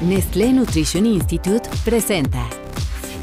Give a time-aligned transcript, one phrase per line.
[0.00, 2.46] Nestlé Nutrition Institute presenta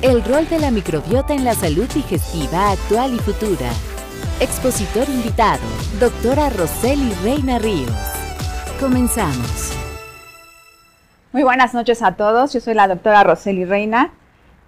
[0.04, 3.72] El rol de la microbiota en la salud digestiva actual y futura.
[4.40, 5.64] Expositor invitado,
[6.00, 7.90] doctora Roseli Reina Ríos.
[8.80, 9.76] Comenzamos.
[11.32, 14.12] Muy buenas noches a todos, yo soy la doctora Roseli Reina.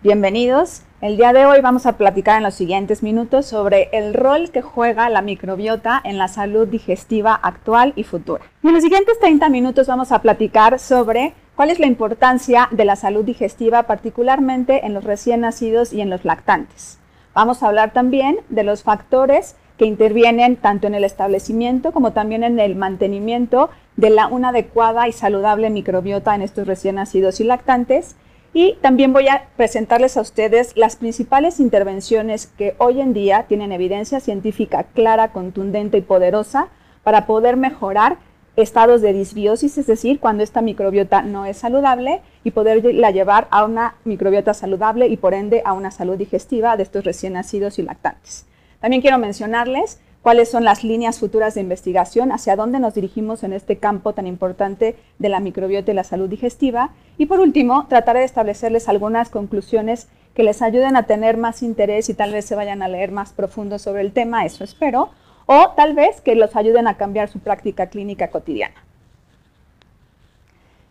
[0.01, 0.81] Bienvenidos.
[1.01, 4.63] El día de hoy vamos a platicar en los siguientes minutos sobre el rol que
[4.63, 8.43] juega la microbiota en la salud digestiva actual y futura.
[8.63, 12.85] Y en los siguientes 30 minutos vamos a platicar sobre cuál es la importancia de
[12.85, 16.99] la salud digestiva, particularmente en los recién nacidos y en los lactantes.
[17.33, 22.45] Vamos a hablar también de los factores que intervienen tanto en el establecimiento como también
[22.45, 27.43] en el mantenimiento de la, una adecuada y saludable microbiota en estos recién nacidos y
[27.43, 28.15] lactantes
[28.53, 33.73] y también voy a presentarles a ustedes las principales intervenciones que hoy en día tienen
[33.73, 36.69] evidencia científica clara, contundente y poderosa
[37.03, 38.17] para poder mejorar
[38.55, 43.63] estados de disbiosis, es decir, cuando esta microbiota no es saludable y poderla llevar a
[43.63, 47.83] una microbiota saludable y por ende a una salud digestiva de estos recién nacidos y
[47.83, 48.45] lactantes.
[48.79, 53.53] También quiero mencionarles cuáles son las líneas futuras de investigación, hacia dónde nos dirigimos en
[53.53, 56.91] este campo tan importante de la microbiota y la salud digestiva.
[57.17, 62.09] Y por último, trataré de establecerles algunas conclusiones que les ayuden a tener más interés
[62.09, 65.09] y tal vez se vayan a leer más profundo sobre el tema, eso espero,
[65.51, 68.75] o tal vez que los ayuden a cambiar su práctica clínica cotidiana.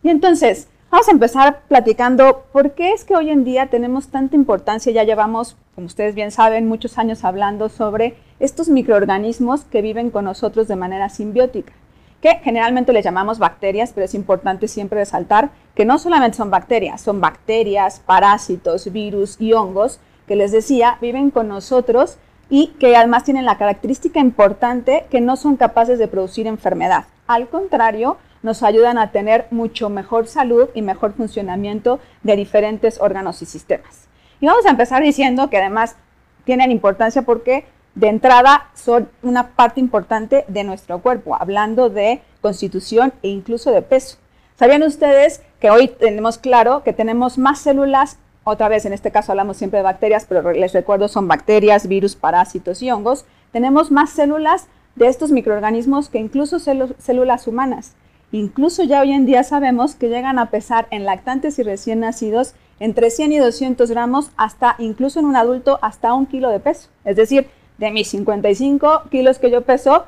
[0.03, 4.37] Y entonces, Vamos a empezar platicando por qué es que hoy en día tenemos tanta
[4.37, 10.09] importancia, ya llevamos, como ustedes bien saben, muchos años hablando sobre estos microorganismos que viven
[10.09, 11.75] con nosotros de manera simbiótica,
[12.22, 17.03] que generalmente les llamamos bacterias, pero es importante siempre resaltar que no solamente son bacterias,
[17.03, 22.17] son bacterias, parásitos, virus y hongos, que les decía, viven con nosotros
[22.51, 27.05] y que además tienen la característica importante que no son capaces de producir enfermedad.
[27.27, 33.43] Al contrario, nos ayudan a tener mucho mejor salud y mejor funcionamiento de diferentes órganos
[33.43, 34.09] y sistemas.
[34.41, 35.97] Y vamos a empezar diciendo que además
[36.45, 43.12] tienen importancia porque de entrada son una parte importante de nuestro cuerpo, hablando de constitución
[43.22, 44.19] e incluso de peso.
[44.56, 48.19] ¿Sabían ustedes que hoy tenemos claro que tenemos más células?
[48.50, 52.16] Otra vez, en este caso hablamos siempre de bacterias, pero les recuerdo son bacterias, virus,
[52.16, 53.26] parásitos y hongos.
[53.53, 57.94] Tenemos más células de estos microorganismos que incluso células humanas.
[58.32, 62.54] Incluso ya hoy en día sabemos que llegan a pesar en lactantes y recién nacidos
[62.81, 66.88] entre 100 y 200 gramos hasta, incluso en un adulto, hasta un kilo de peso.
[67.04, 70.06] Es decir, de mis 55 kilos que yo peso,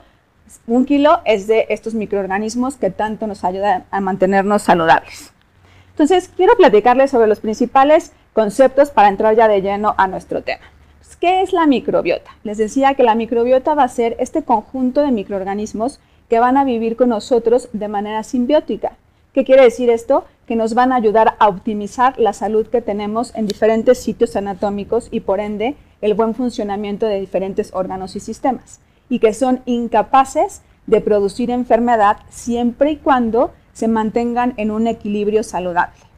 [0.67, 5.31] un kilo es de estos microorganismos que tanto nos ayudan a mantenernos saludables.
[5.91, 10.63] Entonces, quiero platicarles sobre los principales conceptos para entrar ya de lleno a nuestro tema.
[10.99, 12.31] Pues, ¿Qué es la microbiota?
[12.45, 16.65] Les decía que la microbiota va a ser este conjunto de microorganismos que van a
[16.65, 18.93] vivir con nosotros de manera simbiótica.
[19.33, 20.25] ¿Qué quiere decir esto?
[20.47, 25.09] Que nos van a ayudar a optimizar la salud que tenemos en diferentes sitios anatómicos
[25.11, 28.81] y por ende el buen funcionamiento de diferentes órganos y sistemas.
[29.09, 35.43] Y que son incapaces de producir enfermedad siempre y cuando se mantengan en un equilibrio
[35.43, 36.10] saludable.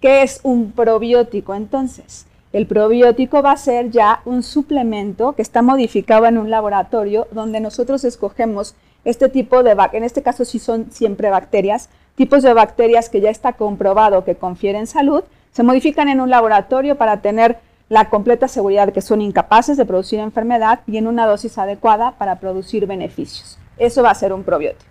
[0.00, 2.26] ¿Qué es un probiótico entonces?
[2.52, 7.60] El probiótico va a ser ya un suplemento que está modificado en un laboratorio donde
[7.60, 8.74] nosotros escogemos
[9.06, 13.30] este tipo de, en este caso sí son siempre bacterias, tipos de bacterias que ya
[13.30, 17.58] está comprobado que confieren salud, se modifican en un laboratorio para tener
[17.88, 22.12] la completa seguridad de que son incapaces de producir enfermedad y en una dosis adecuada
[22.18, 23.58] para producir beneficios.
[23.78, 24.90] Eso va a ser un probiótico.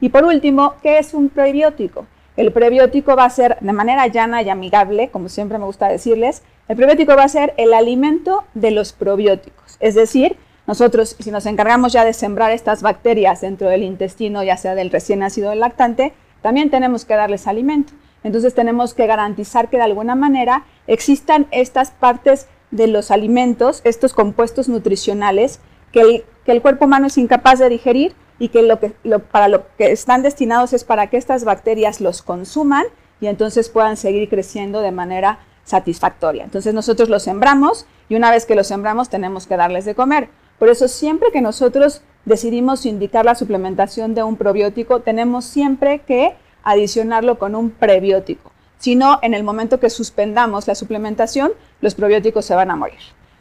[0.00, 2.06] Y por último, ¿qué es un prebiótico?
[2.36, 6.42] El prebiótico va a ser de manera llana y amigable, como siempre me gusta decirles,
[6.68, 11.46] el prebiótico va a ser el alimento de los probióticos, es decir, nosotros, si nos
[11.46, 15.60] encargamos ya de sembrar estas bacterias dentro del intestino, ya sea del recién nacido del
[15.60, 17.92] lactante, también tenemos que darles alimento.
[18.24, 24.14] Entonces tenemos que garantizar que de alguna manera existan estas partes de los alimentos, estos
[24.14, 25.60] compuestos nutricionales
[25.90, 28.90] que el, cuerpo humano es incapaz de digerir y que, lo que
[29.30, 32.84] para lo que están destinados es para que estas bacterias los consuman
[33.20, 36.42] y entonces puedan seguir creciendo de manera satisfactoria.
[36.42, 40.28] Entonces nosotros los sembramos y una vez que los sembramos tenemos que darles de comer.
[40.58, 46.34] Por eso siempre que nosotros decidimos indicar la suplementación de un probiótico, tenemos siempre que
[46.64, 48.50] adicionarlo con un prebiótico.
[48.78, 52.98] Si no, en el momento que suspendamos la suplementación, los probióticos se van a morir.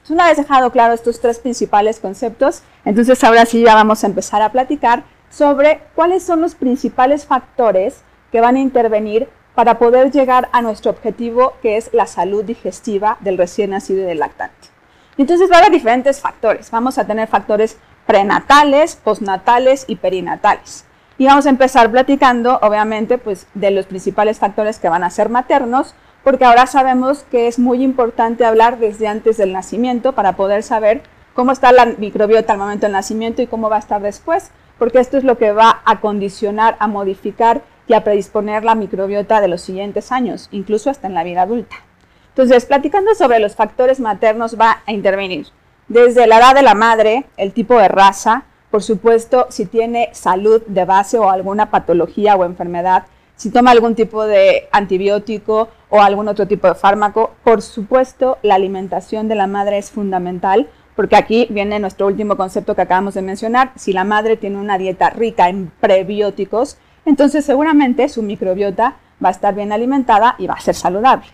[0.09, 4.41] Una vez dejado claro estos tres principales conceptos, entonces ahora sí ya vamos a empezar
[4.41, 8.01] a platicar sobre cuáles son los principales factores
[8.31, 13.17] que van a intervenir para poder llegar a nuestro objetivo, que es la salud digestiva
[13.19, 14.69] del recién nacido y del lactante.
[15.17, 16.71] Entonces va a haber diferentes factores.
[16.71, 20.85] Vamos a tener factores prenatales, postnatales y perinatales.
[21.17, 25.29] Y vamos a empezar platicando, obviamente, pues de los principales factores que van a ser
[25.29, 30.63] maternos, porque ahora sabemos que es muy importante hablar desde antes del nacimiento para poder
[30.63, 31.01] saber
[31.33, 34.99] cómo está la microbiota al momento del nacimiento y cómo va a estar después, porque
[34.99, 39.47] esto es lo que va a condicionar, a modificar y a predisponer la microbiota de
[39.47, 41.77] los siguientes años, incluso hasta en la vida adulta.
[42.29, 45.47] Entonces, platicando sobre los factores maternos va a intervenir
[45.91, 50.61] desde la edad de la madre, el tipo de raza, por supuesto, si tiene salud
[50.65, 53.03] de base o alguna patología o enfermedad,
[53.41, 58.53] si toma algún tipo de antibiótico o algún otro tipo de fármaco, por supuesto, la
[58.53, 63.23] alimentación de la madre es fundamental, porque aquí viene nuestro último concepto que acabamos de
[63.23, 69.29] mencionar, si la madre tiene una dieta rica en prebióticos, entonces seguramente su microbiota va
[69.29, 71.25] a estar bien alimentada y va a ser saludable.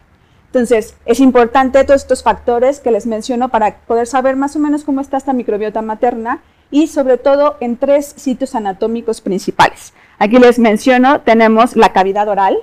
[0.45, 4.85] Entonces, es importante todos estos factores que les menciono para poder saber más o menos
[4.85, 6.39] cómo está esta microbiota materna
[6.71, 9.93] y sobre todo en tres sitios anatómicos principales.
[10.19, 12.57] Aquí les menciono, tenemos la cavidad oral,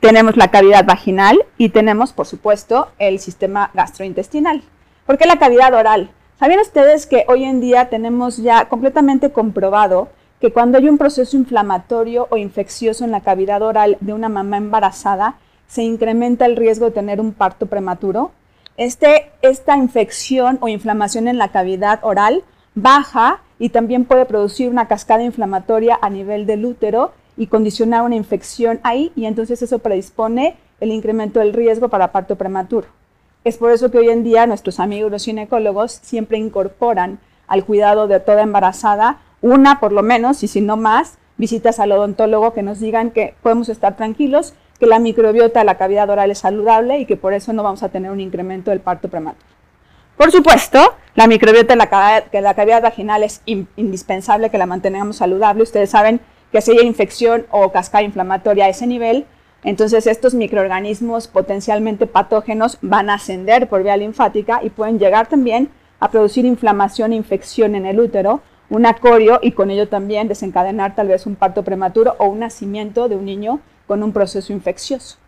[0.00, 4.62] tenemos la cavidad vaginal y tenemos, por supuesto, el sistema gastrointestinal.
[5.06, 6.10] ¿Por qué la cavidad oral?
[6.38, 10.08] ¿Sabían ustedes que hoy en día tenemos ya completamente comprobado
[10.40, 14.56] que cuando hay un proceso inflamatorio o infeccioso en la cavidad oral de una mamá
[14.56, 15.36] embarazada,
[15.68, 18.32] se incrementa el riesgo de tener un parto prematuro?
[18.76, 22.42] Este, esta infección o inflamación en la cavidad oral
[22.74, 28.16] baja y también puede producir una cascada inflamatoria a nivel del útero y condicionar una
[28.16, 32.88] infección ahí y entonces eso predispone el incremento del riesgo para parto prematuro.
[33.44, 38.06] Es por eso que hoy en día nuestros amigos los ginecólogos siempre incorporan al cuidado
[38.06, 42.62] de toda embarazada una por lo menos y si no más visitas al odontólogo que
[42.62, 46.98] nos digan que podemos estar tranquilos, que la microbiota de la cavidad oral es saludable
[46.98, 49.44] y que por eso no vamos a tener un incremento del parto prematuro.
[50.16, 55.62] Por supuesto, la microbiota de la, cavidad, vaginal es indispensable que la mantengamos saludable.
[55.62, 56.20] Ustedes saben
[56.50, 59.26] que si hay infección o cascada inflamatoria a ese nivel,
[59.64, 65.70] entonces estos microorganismos potencialmente patógenos van a ascender por vía linfática y pueden llegar también
[66.00, 70.94] a producir inflamación e infección en el útero, un acorio y con ello también desencadenar
[70.94, 75.21] tal vez un parto prematuro o un nacimiento de un niño con un proceso infeccioso.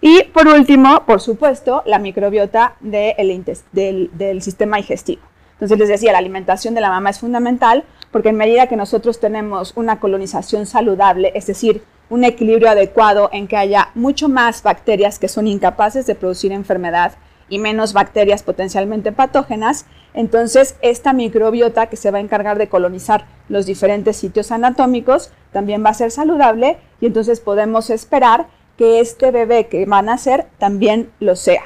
[0.00, 5.22] Y por último, por supuesto, la microbiota del, sistema digestivo.
[5.52, 9.20] Entonces les decía, la alimentación de la mamá es fundamental porque en medida que nosotros
[9.20, 15.18] tenemos una colonización saludable, es decir, un equilibrio adecuado en que haya mucho más bacterias
[15.18, 17.12] que son incapaces de producir enfermedad
[17.50, 23.26] y menos bacterias potencialmente patógenas, entonces esta microbiota que se va a encargar de colonizar
[23.48, 28.46] los diferentes sitios anatómicos también va a ser saludable y entonces podemos esperar
[28.80, 31.62] que este bebé que va a nacer también lo sea.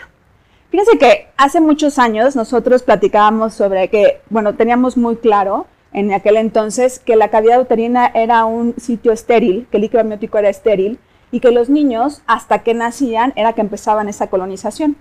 [0.71, 6.37] Fíjense que hace muchos años nosotros platicábamos sobre que, bueno, teníamos muy claro en aquel
[6.37, 10.99] entonces que la cavidad uterina era un sitio estéril, que el líquido amniótico era estéril
[11.31, 14.97] y que los niños hasta que nacían era que empezaban esa colonización.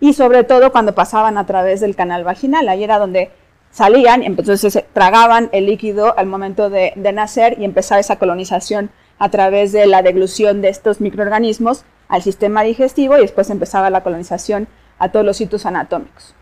[0.00, 3.30] Y sobre todo cuando pasaban a través del canal vaginal, ahí era donde
[3.70, 9.28] salían y entonces tragaban el líquido al momento de nacer y empezaba esa colonización a
[9.30, 14.68] través de la deglución de estos microorganismos al sistema digestivo y después empezaba la colonización
[14.98, 16.34] a todos los sitios anatómicos.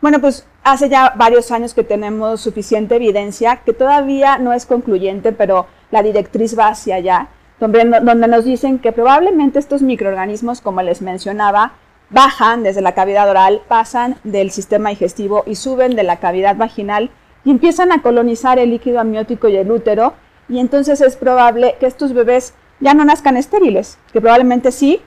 [0.00, 5.32] Bueno, pues hace ya varios años que tenemos suficiente evidencia, que todavía no es concluyente,
[5.32, 7.28] pero la directriz va hacia allá,
[7.58, 11.72] donde, donde nos dicen que probablemente estos microorganismos, como les mencionaba,
[12.10, 17.10] bajan desde la cavidad oral, pasan del sistema digestivo y suben de la cavidad vaginal
[17.44, 20.14] y empiezan a colonizar el líquido amniótico y el útero
[20.48, 25.02] y entonces es probable que estos bebés ya no nazcan estériles, que probablemente sí,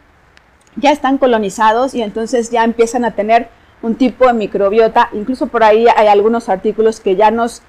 [0.76, 3.50] ya están colonizados y entonces ya empiezan a tener
[3.82, 5.10] un tipo de microbiota.
[5.14, 7.62] Incluso por ahí hay algunos artículos que ya nos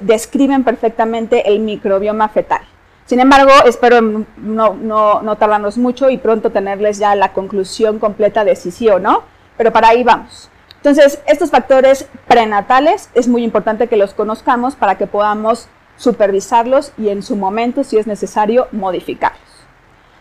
[0.00, 2.62] describen perfectamente el microbioma fetal.
[3.04, 8.44] Sin embargo, espero no, no, no tardarnos mucho y pronto tenerles ya la conclusión completa
[8.44, 9.22] de si sí o no,
[9.56, 10.50] pero para ahí vamos.
[10.76, 15.68] Entonces, estos factores prenatales es muy importante que los conozcamos para que podamos
[15.98, 19.42] supervisarlos y en su momento, si es necesario, modificarlos.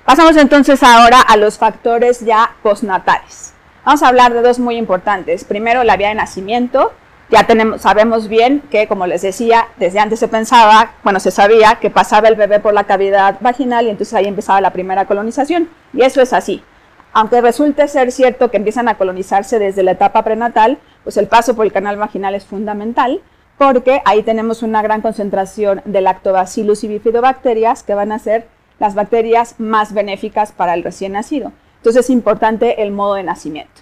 [0.03, 3.53] Pasamos entonces ahora a los factores ya postnatales.
[3.85, 5.45] Vamos a hablar de dos muy importantes.
[5.45, 6.91] Primero, la vía de nacimiento.
[7.29, 7.45] Ya
[7.77, 12.29] sabemos bien que, como les decía, desde antes se pensaba, bueno, se sabía que pasaba
[12.29, 15.69] el bebé por la cavidad vaginal y entonces ahí empezaba la primera colonización.
[15.93, 16.63] Y eso es así.
[17.11, 21.55] Aunque resulte ser cierto que empiezan a colonizarse desde la etapa prenatal, pues el paso
[21.55, 23.21] por el canal vaginal es fundamental
[23.57, 28.47] porque ahí tenemos una gran concentración de lactobacillus y bifidobacterias que van a ser
[28.79, 31.51] las bacterias más benéficas para el recién nacido.
[31.77, 33.81] Entonces es importante el modo de nacimiento.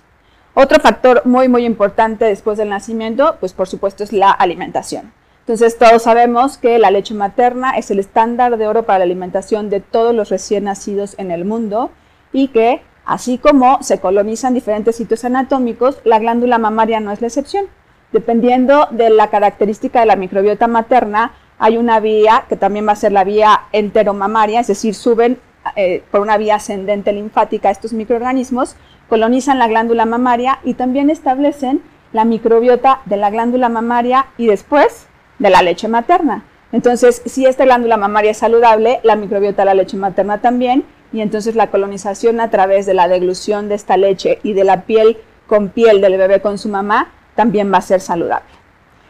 [0.54, 5.12] Otro factor muy muy importante después del nacimiento, pues por supuesto es la alimentación.
[5.42, 9.70] Entonces todos sabemos que la leche materna es el estándar de oro para la alimentación
[9.70, 11.92] de todos los recién nacidos en el mundo
[12.32, 17.28] y que así como se colonizan diferentes sitios anatómicos, la glándula mamaria no es la
[17.28, 17.66] excepción.
[18.12, 22.98] Dependiendo de la característica de la microbiota materna, hay una vía que también va a
[22.98, 25.38] ser la vía enteromamaria, es decir, suben
[25.76, 28.76] eh, por una vía ascendente linfática estos microorganismos,
[29.10, 31.82] colonizan la glándula mamaria y también establecen
[32.14, 35.08] la microbiota de la glándula mamaria y después
[35.40, 36.44] de la leche materna.
[36.72, 40.84] Entonces, si esta glándula mamaria es saludable, la microbiota de la leche materna también,
[41.14, 44.82] y entonces la colonización a través de la deglución de esta leche y de la
[44.82, 48.48] piel con piel del bebé con su mamá también va a ser saludable.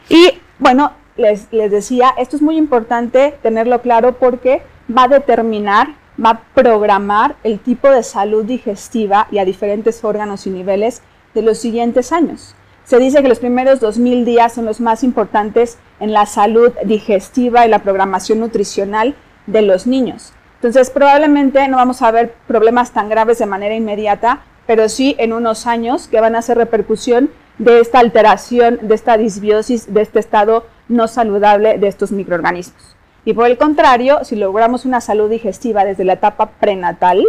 [0.09, 4.61] Y bueno, les, les decía, esto es muy importante tenerlo claro porque
[4.95, 5.89] va a determinar,
[6.23, 11.01] va a programar el tipo de salud digestiva y a diferentes órganos y niveles
[11.33, 12.55] de los siguientes años.
[12.85, 17.65] Se dice que los primeros 2.000 días son los más importantes en la salud digestiva
[17.65, 19.15] y la programación nutricional
[19.47, 20.33] de los niños.
[20.55, 25.33] Entonces, probablemente no vamos a ver problemas tan graves de manera inmediata, pero sí en
[25.33, 30.19] unos años que van a hacer repercusión de esta alteración, de esta disbiosis, de este
[30.19, 32.95] estado no saludable de estos microorganismos.
[33.23, 37.25] Y por el contrario, si logramos una salud digestiva desde la etapa prenatal,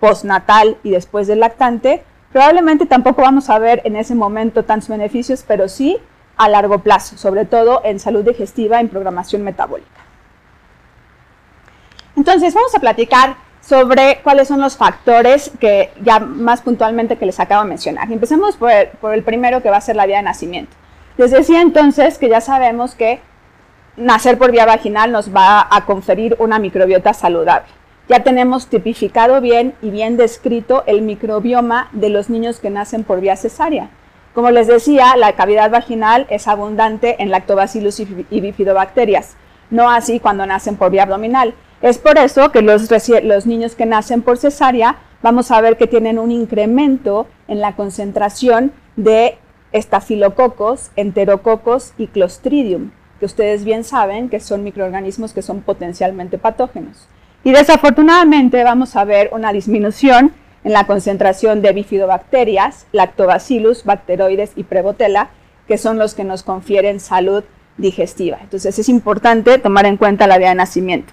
[0.00, 2.02] postnatal y después del lactante,
[2.34, 5.98] Probablemente tampoco vamos a ver en ese momento tantos beneficios, pero sí
[6.36, 10.00] a largo plazo, sobre todo en salud digestiva, en programación metabólica.
[12.16, 17.40] Entonces, vamos a platicar sobre cuáles son los factores que ya más puntualmente que les
[17.40, 18.10] acabo de mencionar.
[18.12, 20.76] Empecemos por el, primero que va a ser la vía de nacimiento.
[21.16, 23.20] Les decía entonces que ya sabemos que
[23.96, 27.68] nacer por vía vaginal nos va a conferir una microbiota saludable
[28.08, 33.20] ya tenemos tipificado bien y bien descrito el microbioma de los niños que nacen por
[33.20, 33.88] vía cesárea.
[34.34, 39.36] Como les decía, la cavidad vaginal es abundante en lactobacillus y bifidobacterias,
[39.70, 41.54] no así cuando nacen por vía abdominal.
[41.84, 46.18] Es por eso que los, niños que nacen por cesárea vamos a ver que tienen
[46.18, 49.36] un incremento en la concentración de
[49.72, 57.06] estafilococos, enterococos y clostridium, que ustedes bien saben que son microorganismos que son potencialmente patógenos.
[57.44, 60.32] Y desafortunadamente vamos a ver una disminución
[60.64, 65.28] en la concentración de bifidobacterias, lactobacillus, bacteroides y prebotela,
[65.68, 67.44] que son los que nos confieren salud
[67.76, 68.38] digestiva.
[68.40, 71.12] Entonces es importante tomar en cuenta la vía de nacimiento.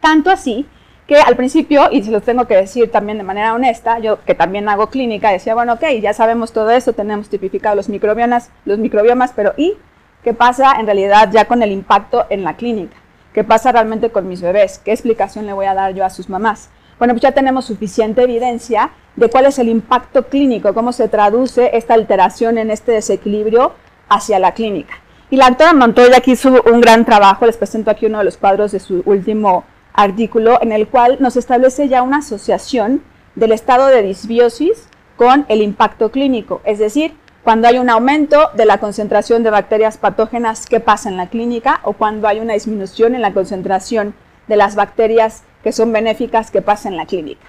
[0.00, 0.66] Tanto así
[1.06, 4.34] que al principio, y se lo tengo que decir también de manera honesta, yo que
[4.34, 8.78] también hago clínica, decía, bueno, ok, ya sabemos todo eso, tenemos tipificado los microbiomas, los
[8.78, 9.74] microbiomas, pero ¿y
[10.22, 12.96] qué pasa en realidad ya con el impacto en la clínica?
[13.34, 14.78] ¿Qué pasa realmente con mis bebés?
[14.78, 16.70] ¿Qué explicación le voy a dar yo a sus mamás?
[16.98, 21.76] Bueno, pues ya tenemos suficiente evidencia de cuál es el impacto clínico, cómo se traduce
[21.76, 23.72] esta alteración en este desequilibrio
[24.08, 24.94] hacia la clínica.
[25.30, 28.36] Y la doctora Montoya aquí hizo un gran trabajo, les presento aquí uno de los
[28.36, 33.02] cuadros de su último artículo, en el cual nos establece ya una asociación
[33.34, 38.66] del estado de disbiosis con el impacto clínico, es decir, cuando hay un aumento de
[38.66, 41.80] la concentración de bacterias patógenas, ¿qué pasa en la clínica?
[41.84, 44.14] O cuando hay una disminución en la concentración
[44.46, 47.46] de las bacterias que son benéficas, ¿qué pasa en la clínica?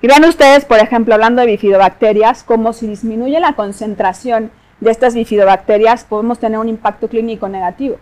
[0.00, 5.14] Y vean ustedes, por ejemplo, hablando de bifidobacterias, como si disminuye la concentración de estas
[5.14, 7.96] bifidobacterias, podemos tener un impacto clínico negativo.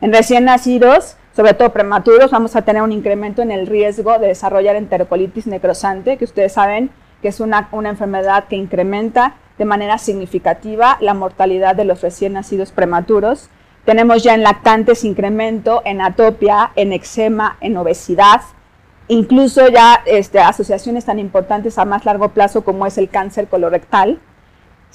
[0.00, 4.28] En recién nacidos, sobre todo prematuros, vamos a tener un incremento en el riesgo de
[4.28, 6.88] desarrollar enterocolitis necrosante, que ustedes saben
[7.20, 12.32] que es una, una enfermedad que incrementa de manera significativa la mortalidad de los recién
[12.32, 13.50] nacidos prematuros.
[13.84, 18.40] Tenemos ya en lactantes incremento en atopia, en eczema, en obesidad,
[19.08, 24.20] incluso ya este, asociaciones tan importantes a más largo plazo como es el cáncer colorectal.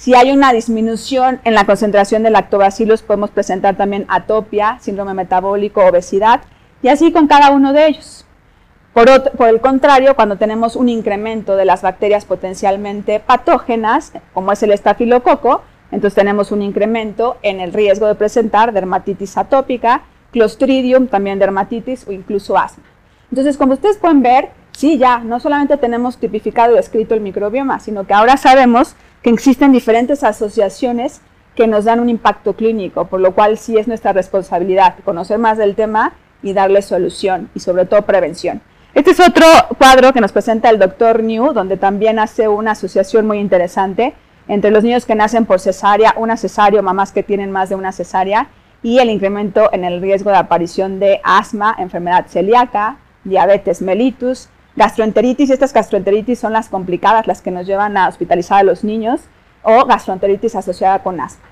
[0.02, 5.86] Si hay una disminución en la concentración de lactobacilos, podemos presentar también atopia, síndrome metabólico,
[5.86, 6.40] obesidad,
[6.82, 8.26] y así con cada uno de ellos.
[8.94, 14.72] Por, el contrario, cuando tenemos un incremento de las bacterias potencialmente patógenas, como es el
[14.72, 22.08] estafilococo, entonces tenemos un incremento en el riesgo de presentar dermatitis atópica, clostridium, también dermatitis
[22.08, 22.82] o incluso asma.
[23.30, 27.78] Entonces, como ustedes pueden ver, sí, ya no solamente tenemos tipificado y descrito el microbioma,
[27.78, 31.20] sino que ahora sabemos que existen diferentes asociaciones
[31.54, 35.58] que nos dan un impacto clínico, por lo cual sí es nuestra responsabilidad conocer más
[35.58, 38.62] del tema y darle solución y sobre todo prevención.
[38.94, 39.46] Este es otro
[39.78, 44.14] cuadro que nos presenta el doctor New, donde también hace una asociación muy interesante
[44.48, 47.92] entre los niños que nacen por cesárea, una cesárea mamás que tienen más de una
[47.92, 48.48] cesárea,
[48.82, 55.50] y el incremento en el riesgo de aparición de asma, enfermedad celíaca, diabetes mellitus, gastroenteritis.
[55.50, 59.20] Estas gastroenteritis son las complicadas, las que nos llevan a hospitalizar a los niños,
[59.62, 61.44] o gastroenteritis asociada con asma.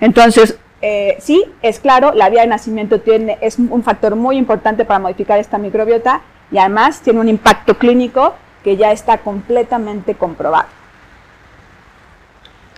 [0.00, 4.84] Entonces, eh, sí, es claro, la vía de nacimiento tiene, es un factor muy importante
[4.84, 10.68] para modificar esta microbiota y además tiene un impacto clínico que ya está completamente comprobado.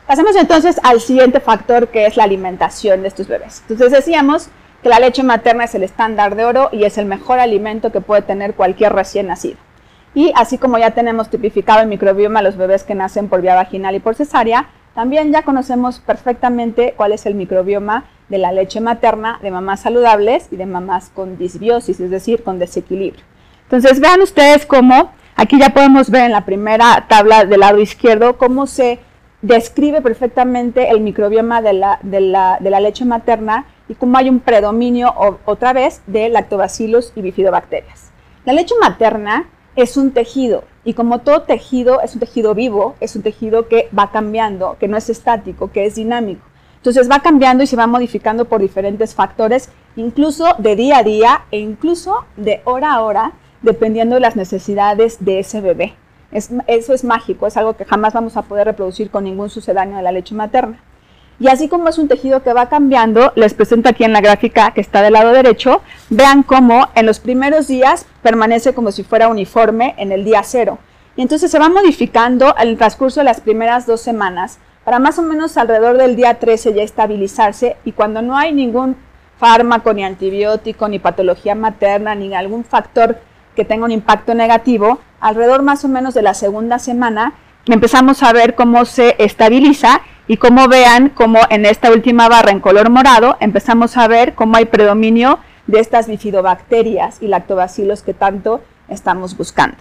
[0.07, 3.63] Pasemos entonces al siguiente factor que es la alimentación de estos bebés.
[3.63, 4.51] Entonces decíamos
[4.83, 8.01] que la leche materna es el estándar de oro y es el mejor alimento que
[8.01, 9.59] puede tener cualquier recién nacido.
[10.17, 13.55] Y así como ya tenemos tipificado el microbioma a los bebés que nacen por vía
[13.55, 18.81] vaginal y por cesárea, también ya conocemos perfectamente cuál es el microbioma de la leche
[18.81, 23.23] materna de mamás saludables y de mamás con disbiosis, es decir, con desequilibrio.
[23.65, 28.39] Entonces vean ustedes cómo, aquí ya podemos ver en la primera tabla del lado izquierdo,
[28.39, 29.01] cómo se
[29.43, 35.15] describe perfectamente el microbioma de la, de la, leche materna y cómo hay un predominio
[35.45, 38.13] otra vez de lactobacillus y bifidobacterias.
[38.47, 43.15] La leche materna es un tejido y como todo tejido es un tejido vivo, es
[43.15, 46.43] un tejido que va cambiando, que no es estático, que es dinámico.
[46.77, 51.45] Entonces va cambiando y se va modificando por diferentes factores, incluso de día a día
[51.51, 55.95] e incluso de hora a hora, dependiendo de las necesidades de ese bebé.
[56.31, 60.03] eso es mágico, es algo que jamás vamos a poder reproducir con ningún sucedáneo de
[60.03, 60.81] la leche materna.
[61.39, 64.73] Y así como es un tejido que va cambiando, les presento aquí en la gráfica
[64.73, 69.29] que está del lado derecho, vean cómo en los primeros días permanece como si fuera
[69.29, 70.79] uniforme en el día cero.
[71.15, 75.19] Y entonces se va modificando en el transcurso de las primeras dos semanas para más
[75.19, 78.97] o menos alrededor del día 13 ya estabilizarse y cuando no hay ningún
[79.39, 83.19] fármaco, ni antibiótico, ni patología materna, ni algún factor
[83.55, 87.35] que tenga un impacto negativo, alrededor más o menos de la segunda semana
[87.67, 92.61] empezamos a ver cómo se estabiliza y como vean, como en esta última barra en
[92.61, 98.61] color morado, empezamos a ver cómo hay predominio de estas bifidobacterias y lactobacilos que tanto
[98.89, 99.77] estamos buscando.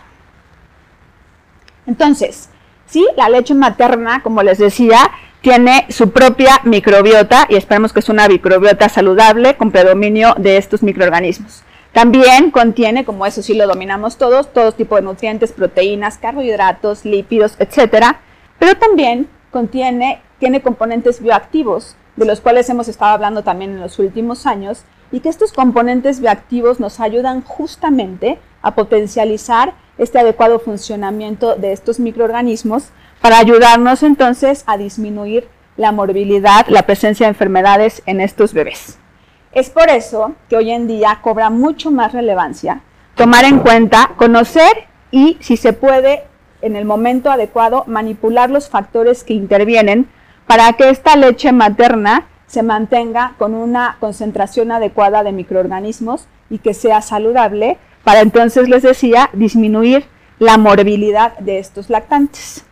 [1.88, 2.50] Entonces,
[2.88, 5.12] sí, la leche materna, como les decía,
[5.42, 10.82] tiene su propia microbiota y esperemos que es una microbiota saludable con predominio de estos
[10.82, 11.64] microorganismos.
[11.94, 17.56] También contiene, como eso sí lo dominamos todos, todo tipo de nutrientes, proteínas, carbohidratos, lípidos,
[17.60, 18.20] etcétera,
[18.60, 24.00] pero también contiene tiene componentes bioactivos, de los cuales hemos estado hablando también en los
[24.00, 31.56] últimos años, y que estos componentes bioactivos nos ayudan justamente a potencializar este adecuado funcionamiento
[31.56, 32.90] de estos microorganismos
[33.22, 38.98] para ayudarnos entonces a disminuir la morbilidad, la presencia de enfermedades en estos bebés.
[39.52, 42.82] Es por eso que hoy en día cobra mucho más relevancia
[43.16, 46.24] tomar en cuenta, conocer y, si se puede,
[46.62, 50.10] en el momento adecuado, manipular los factores que intervienen
[50.48, 56.74] para que esta leche materna se mantenga con una concentración adecuada de microorganismos y que
[56.74, 60.06] sea saludable, para entonces, les decía, disminuir
[60.38, 62.64] la morbilidad de estos lactantes.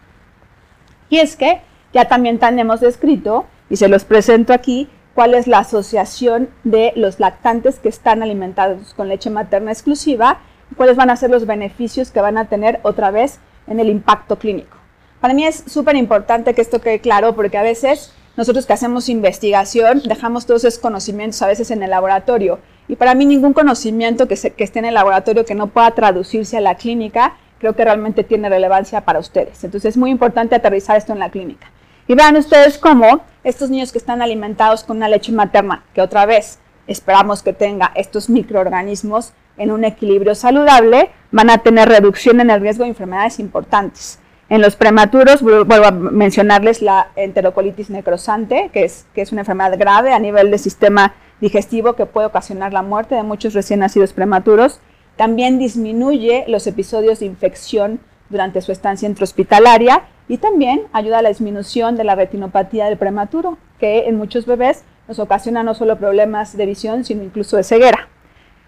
[1.10, 5.60] Y es que ya también tenemos descrito, y se los presento aquí, cuál es la
[5.60, 10.40] asociación de los lactantes que están alimentados con leche materna exclusiva,
[10.72, 13.90] y cuáles van a ser los beneficios que van a tener otra vez en el
[13.90, 14.83] impacto clínico.
[15.24, 19.08] Para mí es súper importante que esto quede claro porque a veces nosotros que hacemos
[19.08, 22.60] investigación dejamos todos esos conocimientos a veces en el laboratorio.
[22.90, 26.58] Y para mí ningún conocimiento que, que esté en el laboratorio que no pueda traducirse
[26.58, 29.64] a la clínica creo que realmente tiene relevancia para ustedes.
[29.64, 31.72] Entonces es muy importante aterrizar esto en la clínica.
[32.06, 36.26] Y vean ustedes cómo estos niños que están alimentados con una leche materna, que otra
[36.26, 42.50] vez esperamos que tenga estos microorganismos en un equilibrio saludable, van a tener reducción en
[42.50, 44.20] el riesgo de enfermedades importantes.
[44.50, 49.78] En los prematuros, vuelvo a mencionarles la enterocolitis necrosante, que es, que es una enfermedad
[49.80, 54.14] grave a nivel del sistema digestivo que puede ocasionar la muerte de muchos recién nacidos
[54.14, 54.80] prematuros.
[55.16, 61.30] También disminuye los episodios de infección durante su estancia intrahospitalaria y también ayuda a la
[61.30, 66.56] disminución de la retinopatía del prematuro, que en muchos bebés nos ocasiona no solo problemas
[66.56, 68.08] de visión, sino incluso de ceguera.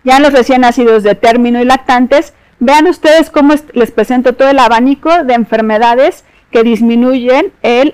[0.04, 4.50] Ya en los recién nacidos de término y lactantes, Vean ustedes cómo les presento todo
[4.50, 7.94] el abanico de enfermedades que disminuyen el,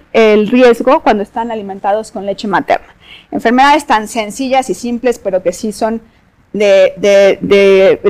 [0.50, 2.94] riesgo cuando están alimentados con leche materna.
[3.32, 6.02] Enfermedades tan sencillas y simples, pero que sí son
[6.54, 6.94] de,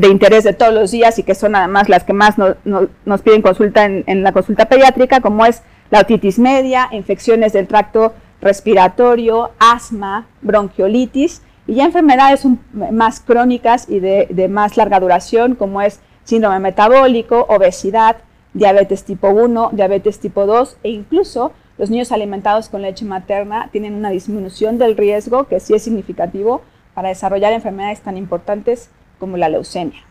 [0.10, 3.86] interés de todos los días y que son además las que más nos piden consulta
[3.86, 10.28] en, en, la consulta pediátrica, como es la otitis media, infecciones del tracto respiratorio, asma,
[10.42, 17.46] bronquiolitis, y ya enfermedades más crónicas y de más larga duración, como es síndrome metabólico,
[17.50, 18.18] obesidad,
[18.54, 23.94] diabetes tipo 1, diabetes tipo 2 e incluso los niños alimentados con leche materna tienen
[23.94, 26.62] una disminución del riesgo que sí es significativo
[26.94, 30.02] para desarrollar enfermedades tan importantes como la leucemia.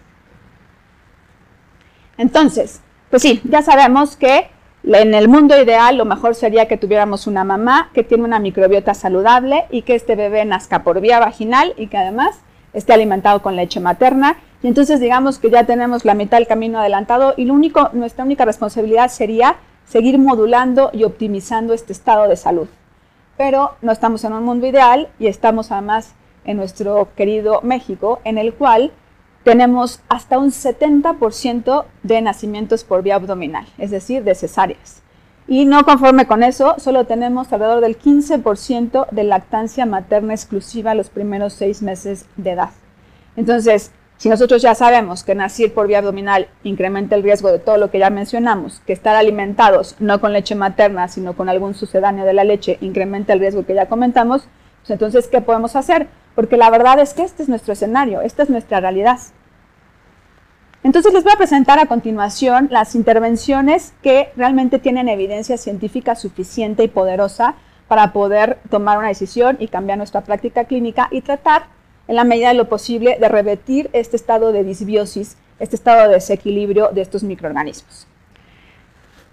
[2.17, 4.49] Entonces, pues sí, ya sabemos que
[4.83, 8.95] En el mundo ideal, lo mejor sería que tuviéramos una mamá que tiene una microbiota
[8.95, 12.41] saludable y que este bebé nazca por vía vaginal y que además
[12.73, 14.37] esté alimentado con leche materna.
[14.63, 18.25] Y entonces digamos que ya tenemos la mitad del camino adelantado y lo único, nuestra
[18.25, 22.69] única responsabilidad sería seguir modulando y optimizando este estado de salud.
[23.37, 28.39] Pero no estamos en un mundo ideal y estamos además en nuestro querido México, en
[28.39, 28.93] el cual
[29.45, 35.03] tenemos hasta un 70% de nacimientos por vía abdominal, es decir, de cesáreas.
[35.49, 41.11] Y no conforme con eso, solo tenemos alrededor del 15% de lactancia materna exclusiva los
[41.11, 42.71] primeros seis meses de edad.
[43.37, 47.79] Entonces, si nosotros ya sabemos que nacer por vía abdominal incrementa el riesgo de todo
[47.79, 52.27] lo que ya mencionamos, que estar alimentados no con leche materna, sino con algún sucedáneo
[52.27, 54.47] de la leche incrementa el riesgo que ya comentamos,
[54.81, 56.09] pues entonces, ¿qué podemos hacer?
[56.35, 59.21] Porque la verdad es que este es nuestro escenario, esta es nuestra realidad.
[60.83, 66.85] Entonces les voy a presentar a continuación las intervenciones que realmente tienen evidencia científica suficiente
[66.85, 67.55] y poderosa
[67.89, 71.80] para poder tomar una decisión y cambiar nuestra práctica clínica y tratar
[72.11, 76.15] en la medida de lo posible de revertir este estado de disbiosis, este estado de
[76.15, 78.09] desequilibrio de estos microorganismos.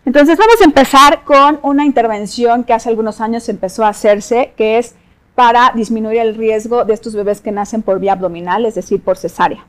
[0.05, 4.77] Entonces vamos a empezar con una intervención que hace algunos años empezó a hacerse, que
[4.77, 4.93] es
[5.33, 9.17] para disminuir el riesgo de estos bebés que nacen por vía abdominal, es decir, por
[9.17, 9.65] cesárea.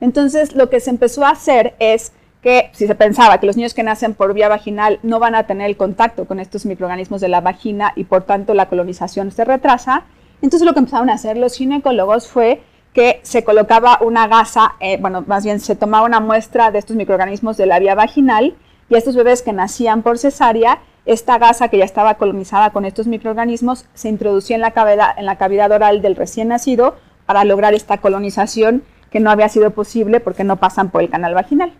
[0.00, 2.10] Entonces, lo que se empezó a hacer es
[2.42, 5.46] que si se pensaba que los niños que nacen por vía vaginal no van a
[5.46, 9.44] tener el contacto con estos microorganismos de la vagina y por tanto la colonización se
[9.44, 10.06] retrasa,
[10.42, 14.98] entonces lo que empezaron a hacer los ginecólogos fue que se colocaba una gasa, eh,
[15.00, 18.56] bueno, más bien se tomaba una muestra de estos microorganismos de la vía vaginal
[18.88, 23.06] y estos bebés que nacían por cesárea, esta gasa que ya estaba colonizada con estos
[23.06, 26.96] microorganismos se introducía en la cavidad, en la cavidad oral del recién nacido
[27.26, 31.34] para lograr esta colonización que no había sido posible porque no pasan por el canal
[31.34, 31.72] vaginal.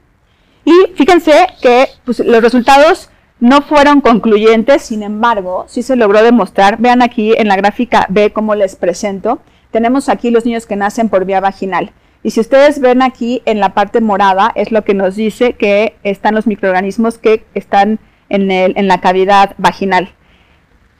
[0.65, 6.79] Y fíjense que pues, los resultados no fueron concluyentes, sin embargo, sí se logró demostrar.
[6.79, 9.41] Vean aquí en la gráfica B cómo les presento.
[9.71, 11.93] Tenemos aquí los niños que nacen por vía vaginal.
[12.25, 15.95] Y si ustedes ven aquí en la parte morada, es lo que nos dice que
[16.03, 20.15] están los microorganismos que están en, la cavidad vaginal.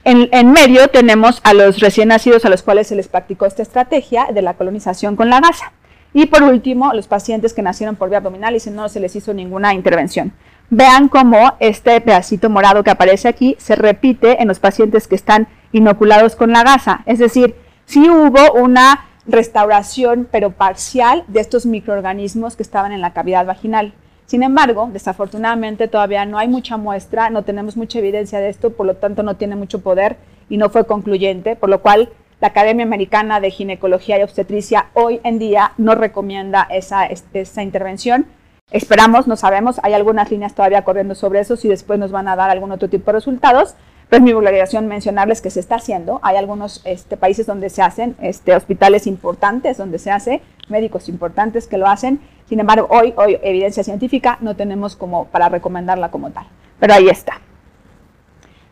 [0.05, 3.63] En, en, medio tenemos a los recién nacidos a los cuales se les practicó esta
[3.63, 5.73] estrategia de la colonización con la gasa.
[6.13, 9.15] Y por último, los pacientes que nacieron por vía abdominal y si no se les
[9.15, 10.33] hizo ninguna intervención.
[10.71, 15.47] Vean cómo este pedacito morado que aparece aquí se repite en los pacientes que están
[15.71, 17.01] inoculados con la gasa.
[17.07, 17.55] Es decir,
[17.85, 23.93] sí hubo una restauración, pero parcial, de estos microorganismos que estaban en la cavidad vaginal.
[24.27, 28.85] Sin embargo, desafortunadamente todavía no hay mucha muestra, no tenemos mucha evidencia de esto, por
[28.85, 30.17] lo tanto no tiene mucho poder
[30.49, 35.19] y no fue concluyente, por lo cual la Academia Americana de Ginecología y Obstetricia hoy
[35.23, 38.27] en día no recomienda esa, esa intervención.
[38.71, 42.35] Esperamos, no sabemos, hay algunas líneas todavía corriendo sobre eso, si después nos van a
[42.35, 43.73] dar algún otro tipo de resultados,
[44.09, 46.19] pero es mi obligación mencionarles que se está haciendo.
[46.23, 51.67] Hay algunos este, países donde se hacen, este, hospitales importantes donde se hace, médicos importantes
[51.67, 52.19] que lo hacen.
[52.47, 56.45] Sin embargo, hoy, hoy evidencia científica no tenemos como para recomendarla como tal.
[56.79, 57.41] Pero ahí está.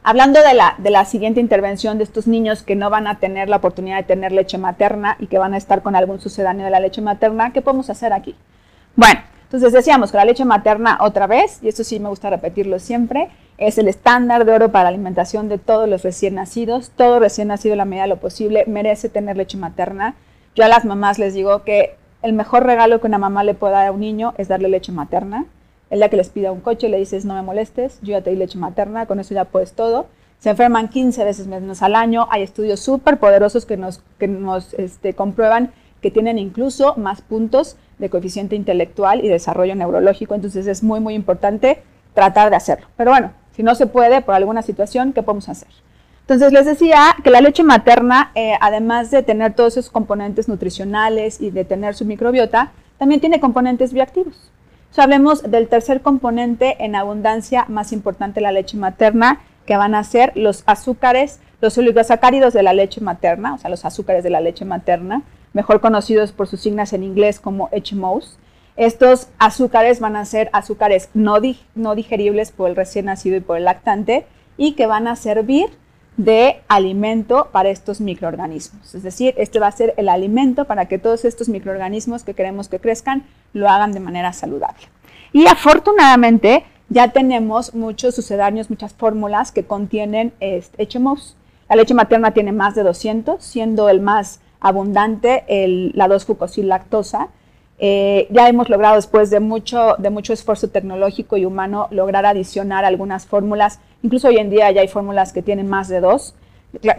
[0.04, 3.50] Hablando de la, de la siguiente intervención de estos niños que no van a tener
[3.50, 6.72] la oportunidad de tener leche materna y que van a estar con algún sucedáneo de
[6.72, 8.36] la leche materna, ¿qué podemos hacer aquí?
[8.96, 12.80] Bueno, entonces decíamos que la leche materna otra vez, y esto sí me gusta repetirlo
[12.80, 16.92] siempre, es el estándar de oro para la alimentación de todos los recién nacidos.
[16.98, 20.16] Todo recién nacido, en la medida de lo posible, merece tener leche materna.
[20.54, 23.78] Yo a las mamás les digo que el mejor regalo que una mamá le pueda
[23.78, 25.46] dar a un niño es darle leche materna.
[25.90, 28.32] El día que les pida un coche le dices, no me molestes, yo ya te
[28.32, 30.08] di leche materna, con eso ya puedes todo.
[30.40, 32.28] Se enferman 15 veces menos al año.
[32.30, 37.78] Hay estudios súper poderosos que nos, que nos este, comprueban que tienen incluso más puntos
[38.00, 40.36] de coeficiente intelectual y desarrollo neurológico.
[40.36, 41.82] Entonces es muy, muy importante
[42.14, 42.88] tratar de hacerlo.
[42.96, 45.70] Pero bueno, si no se puede por alguna situación, ¿qué podemos hacer?
[46.22, 51.40] Entonces les decía que la leche materna, eh, además de tener todos esos componentes nutricionales
[51.42, 54.52] y de tener su microbiota, también tiene componentes bioactivos
[55.02, 60.04] hablemos del tercer componente en abundancia más importante de la leche materna, que van a
[60.04, 64.42] ser los azúcares, los oligosacáridos de la leche materna, o sea, los azúcares de la
[64.42, 68.38] leche materna, mejor conocidos por sus siglas en inglés como HMOs.
[68.76, 71.38] Estos azúcares van a ser azúcares no,
[71.76, 74.26] no digeribles por el recién nacido y por el lactante
[74.58, 75.70] y que van a servir
[76.18, 78.96] de alimento para estos microorganismos.
[78.96, 82.68] Es decir, este va a ser el alimento para que todos estos microorganismos que queremos
[82.70, 84.88] que crezcan lo hagan de manera saludable.
[85.32, 91.36] Y afortunadamente ya tenemos muchos sucedáneos, muchas fórmulas que contienen este, HMOs.
[91.70, 95.43] La leche materna tiene más de 200, siendo el más abundante
[95.93, 97.30] la 2-fucosil lactosa.
[97.80, 102.86] Eh, ya hemos logrado, después de mucho, de mucho esfuerzo tecnológico y humano, lograr adicionar
[102.86, 103.80] algunas fórmulas.
[104.02, 106.36] Incluso hoy en día ya hay fórmulas que tienen más de dos.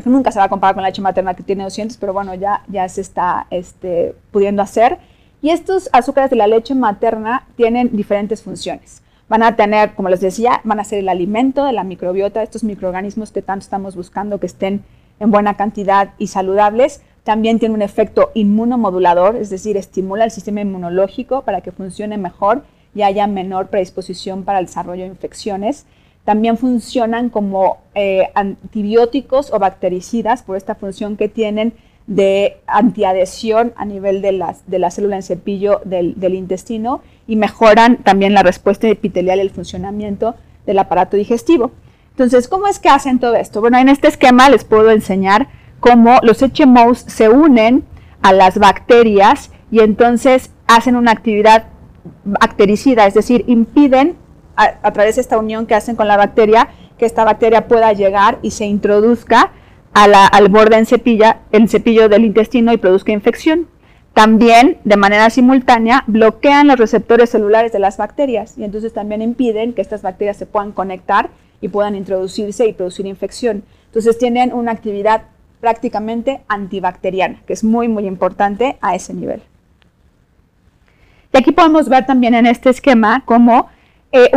[0.05, 2.63] nunca se va a comparar con la leche materna que tiene 200, pero bueno, ya,
[2.69, 4.99] ya se está este, pudiendo hacer.
[5.43, 9.03] Y estos azúcares de la leche materna tienen diferentes funciones.
[9.29, 12.65] Van a tener, como les decía, van a ser el alimento de la microbiota, estos
[12.65, 14.85] microorganismos que tanto estamos buscando que estén
[15.21, 17.03] en buena cantidad y saludables.
[17.29, 22.63] También tiene un efecto inmunomodulador, es decir, estimula el sistema inmunológico para que funcione mejor
[22.95, 25.85] y haya menor predisposición para el desarrollo de infecciones.
[26.25, 31.75] También funcionan como eh, antibióticos o bactericidas por esta función que tienen
[32.07, 38.33] de antiadhesión a nivel de, de la célula en cepillo del, intestino y mejoran también
[38.33, 41.73] la respuesta epitelial y el funcionamiento del aparato digestivo.
[42.13, 43.61] Entonces, ¿cómo es que hacen todo esto?
[43.61, 47.85] Bueno, en este esquema les puedo enseñar cómo los HMOs se unen
[48.23, 51.67] a las bacterias y entonces hacen una actividad
[52.25, 54.17] bactericida, es decir, impiden
[54.57, 57.93] a, a través de esta unión que hacen con la bacteria que esta bacteria pueda
[57.93, 59.53] llegar y se introduzca
[59.95, 63.67] al borde en cepilla, el cepillo del intestino y produzca infección.
[64.13, 69.73] También, de manera simultánea, bloquean los receptores celulares de las bacterias y entonces también impiden
[69.73, 73.65] que estas bacterias se puedan conectar y puedan introducirse y producir infección.
[73.87, 75.23] Entonces tienen una actividad
[75.61, 79.43] prácticamente antibacteriana, que es muy, muy importante a ese nivel.
[81.33, 83.69] Y aquí podemos ver también en este esquema cómo
[84.11, 84.31] eh,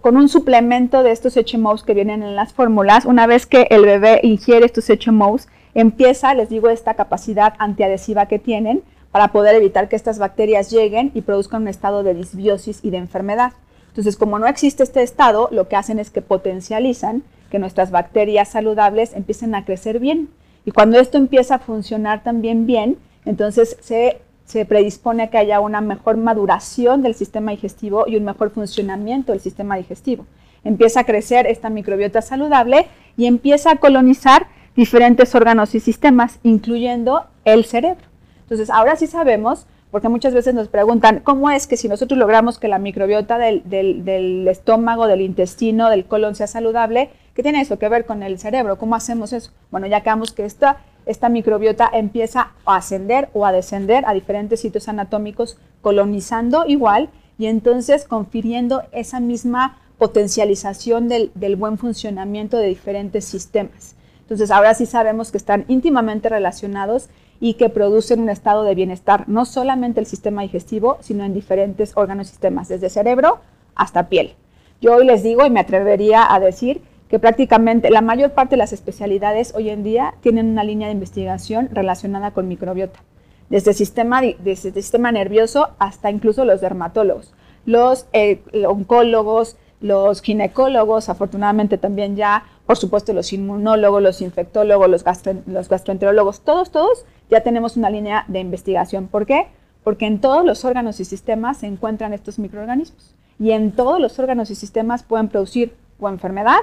[0.00, 3.84] con un suplemento de estos HMOs que vienen en las fórmulas, una vez que el
[3.84, 9.88] bebé ingiere estos HMOs, empieza, les digo, esta capacidad antiadhesiva que tienen para poder evitar
[9.88, 13.52] que estas bacterias lleguen y produzcan un estado de disbiosis y de enfermedad.
[13.88, 18.48] Entonces, como no existe este estado, lo que hacen es que potencializan que nuestras bacterias
[18.48, 20.28] saludables empiecen a crecer bien.
[20.64, 24.20] Y cuando esto empieza a funcionar también bien, entonces se
[24.50, 29.30] se predispone a que haya una mejor maduración del sistema digestivo y un mejor funcionamiento
[29.30, 30.26] del sistema digestivo.
[30.64, 37.26] Empieza a crecer esta microbiota saludable y empieza a colonizar diferentes órganos y sistemas, incluyendo
[37.44, 38.04] el cerebro.
[38.42, 42.58] Entonces, ahora sí sabemos, porque muchas veces nos preguntan, ¿cómo es que si nosotros logramos
[42.58, 47.78] que la microbiota del, del estómago, del intestino, del colon sea saludable, ¿qué tiene eso
[47.78, 48.78] que ver con el cerebro?
[48.78, 49.50] ¿Cómo hacemos eso?
[49.70, 54.60] Bueno, ya acabamos que esta esta microbiota empieza a ascender o a descender a diferentes
[54.60, 63.24] sitios anatómicos, colonizando igual y entonces confiriendo esa misma potencialización del, buen funcionamiento de diferentes
[63.24, 63.96] sistemas.
[64.20, 67.08] Entonces ahora sí sabemos que están íntimamente relacionados
[67.40, 71.96] y que producen un estado de bienestar, no solamente el sistema digestivo, sino en diferentes
[71.96, 73.40] órganos y sistemas, desde cerebro
[73.74, 74.34] hasta piel.
[74.80, 78.58] Yo hoy les digo y me atrevería a decir que prácticamente la mayor parte de
[78.58, 83.00] las especialidades hoy en día tienen una línea de investigación relacionada con microbiota,
[83.48, 87.34] desde el sistema, desde sistema nervioso hasta incluso los dermatólogos,
[87.66, 95.04] los eh, oncólogos, los ginecólogos, afortunadamente también ya, por supuesto, los inmunólogos, los infectólogos, los,
[95.46, 99.08] los gastroenterólogos, todos, todos ya tenemos una línea de investigación.
[99.08, 99.48] ¿Por qué?
[99.82, 104.18] Porque en todos los órganos y sistemas se encuentran estos microorganismos y en todos los
[104.20, 106.58] órganos y sistemas pueden producir o enfermedad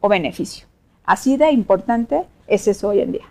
[0.00, 0.66] o beneficio.
[1.04, 3.24] Así de importante es eso hoy en día.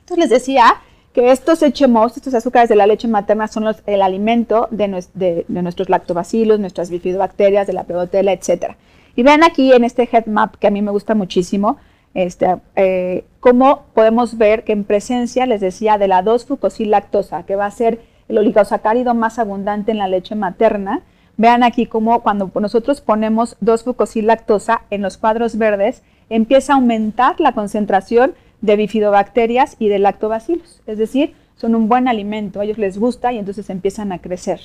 [0.00, 0.74] Entonces les decía
[1.12, 6.60] que estos HMOs, estos azúcares de la leche materna, son el alimento de, nuestros lactobacilos,
[6.60, 8.74] nuestras bifidobacterias, de la pebotela, etc.
[9.14, 11.78] Y ven aquí en este head map que a mí me gusta muchísimo,
[12.12, 17.66] este, eh, cómo podemos ver que en presencia, les decía, de la 2-fucosilactosa, que va
[17.66, 21.02] a ser el oligosacárido más abundante en la leche materna,
[21.36, 27.52] Vean aquí cómo cuando nosotros ponemos 2-fucosilactosa en los cuadros verdes, empieza a aumentar la
[27.52, 30.80] concentración de bifidobacterias y de lactobacilos.
[30.86, 34.60] Es decir, son un buen alimento, a ellos les gusta y entonces empiezan a crecer.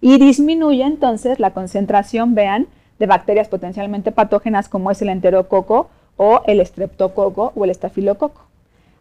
[0.00, 2.66] Y disminuye entonces la concentración, vean,
[2.98, 8.42] de bacterias potencialmente patógenas como es el enterococo o el estreptococo o el estafilococo.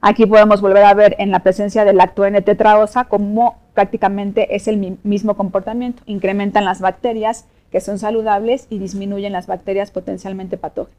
[0.02, 4.68] Aquí podemos volver a ver en la presencia del lacto N tetraosa cómo prácticamente es
[4.68, 6.02] el mismo comportamiento.
[6.08, 10.98] Incrementan las bacterias que son saludables y disminuyen las bacterias potencialmente patógenas.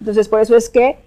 [0.00, 0.98] Entonces, por eso es que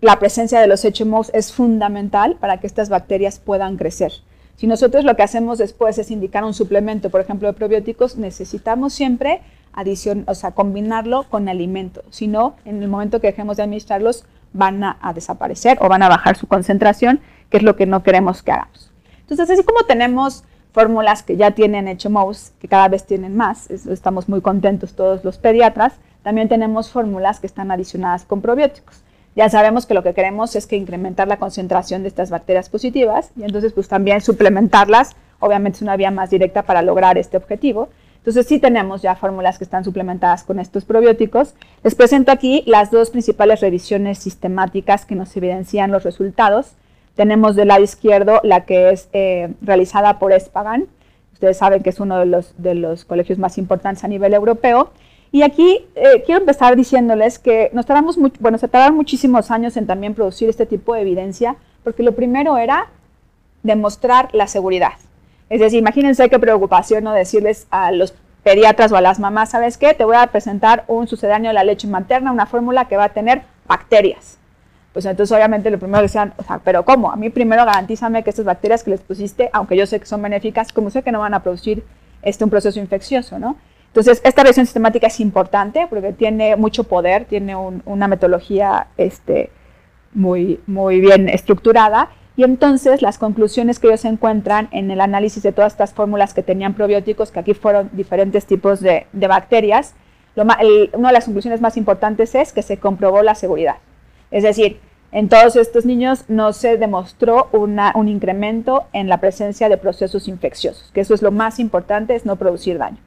[0.00, 4.12] la presencia de los HMOs es fundamental para que estas bacterias puedan crecer.
[4.56, 8.92] Si nosotros lo que hacemos después es indicar un suplemento, por ejemplo, de probióticos, necesitamos
[8.92, 9.40] siempre
[9.72, 12.02] adición, o sea, combinarlo con alimento.
[12.10, 16.02] Si no, en el momento que dejemos de administrarlos, van a, a desaparecer o van
[16.02, 18.87] a bajar su concentración, que es lo que no queremos que hagamos.
[19.28, 24.28] Entonces, así como tenemos fórmulas que ya tienen HMOs, que cada vez tienen más, estamos
[24.28, 29.02] muy contentos todos los pediatras, también tenemos fórmulas que están adicionadas con probióticos.
[29.36, 33.30] Ya sabemos que lo que queremos es que incrementar la concentración de estas bacterias positivas
[33.36, 37.88] y entonces pues también suplementarlas obviamente es una vía más directa para lograr este objetivo.
[38.16, 41.54] Entonces sí tenemos ya fórmulas que están suplementadas con estos probióticos.
[41.82, 46.72] Les presento aquí las dos principales revisiones sistemáticas que nos evidencian los resultados.
[47.18, 50.86] Tenemos del lado izquierdo la que es eh, realizada por Espagan.
[51.32, 54.92] Ustedes saben que es uno de los, de los colegios más importantes a nivel europeo.
[55.32, 59.88] Y aquí eh, quiero empezar diciéndoles que nos tardamos bueno, se tardaron muchísimos años en
[59.88, 62.86] también producir este tipo de evidencia, porque lo primero era
[63.64, 64.92] demostrar la seguridad.
[65.50, 69.76] Es decir, imagínense qué preocupación no decirles a los pediatras o a las mamás, ¿sabes
[69.76, 69.92] qué?
[69.92, 73.08] Te voy a presentar un sucedáneo de la leche materna, una fórmula que va a
[73.08, 74.38] tener bacterias.
[74.98, 77.12] Pues entonces obviamente lo primero que decían, o sea, pero ¿cómo?
[77.12, 80.20] A mí primero garantízame que estas bacterias que les pusiste, aunque yo sé que son
[80.20, 81.84] benéficas, como sé que no van a producir
[82.20, 83.54] este, un proceso infeccioso, ¿no?
[83.86, 89.52] Entonces, esta revisión sistemática es importante porque tiene mucho poder, tiene una metodología este,
[90.14, 95.52] muy, muy bien estructurada y entonces las conclusiones que ellos encuentran en el análisis de
[95.52, 99.94] todas estas fórmulas que tenían probióticos, que aquí fueron diferentes tipos de, bacterias,
[100.34, 103.76] una de las conclusiones más importantes es que se comprobó la seguridad.
[104.30, 109.78] Es decir, en todos estos niños no se demostró un incremento en la presencia de
[109.78, 112.98] procesos infecciosos, que eso es lo más importante, es no producir daño.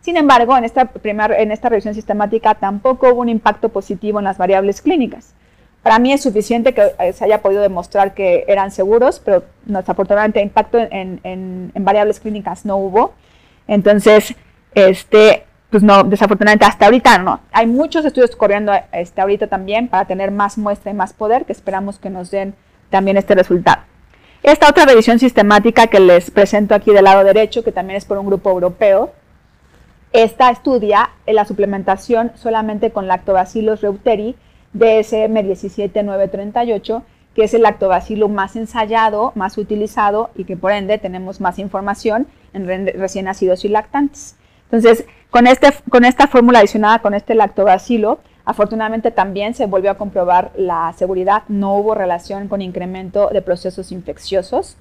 [0.00, 4.38] Sin embargo, en esta, en esta revisión sistemática tampoco hubo un impacto positivo en las
[4.38, 5.34] variables clínicas.
[5.82, 10.40] Para mí es suficiente que eh, se haya podido demostrar que eran seguros, pero desafortunadamente
[10.40, 13.12] impacto en, en, variables clínicas no hubo.
[13.66, 14.34] Entonces,
[14.74, 17.40] este, pues no, desafortunadamente hasta ahorita no.
[17.52, 21.52] Hay muchos estudios corriendo este, ahorita también para tener más muestra y más poder que
[21.52, 22.54] esperamos que nos den
[22.90, 23.82] también este resultado.
[24.42, 28.18] Esta otra revisión sistemática que les presento aquí del lado derecho, que también es por
[28.18, 29.12] un grupo europeo,
[30.12, 34.34] esta estudia la suplementación solamente con lactobacillus reuteri
[34.72, 37.04] DSM 17938,
[37.34, 42.26] que es el lactobacilo más ensayado, más utilizado y que por ende tenemos más información
[42.52, 42.66] en
[42.98, 44.36] recién nacidos y lactantes.
[44.64, 50.50] Entonces, con, este, esta fórmula adicionada con este lactobacilo, afortunadamente también se volvió a comprobar
[50.56, 54.76] la seguridad, no hubo relación con incremento de procesos infecciosos.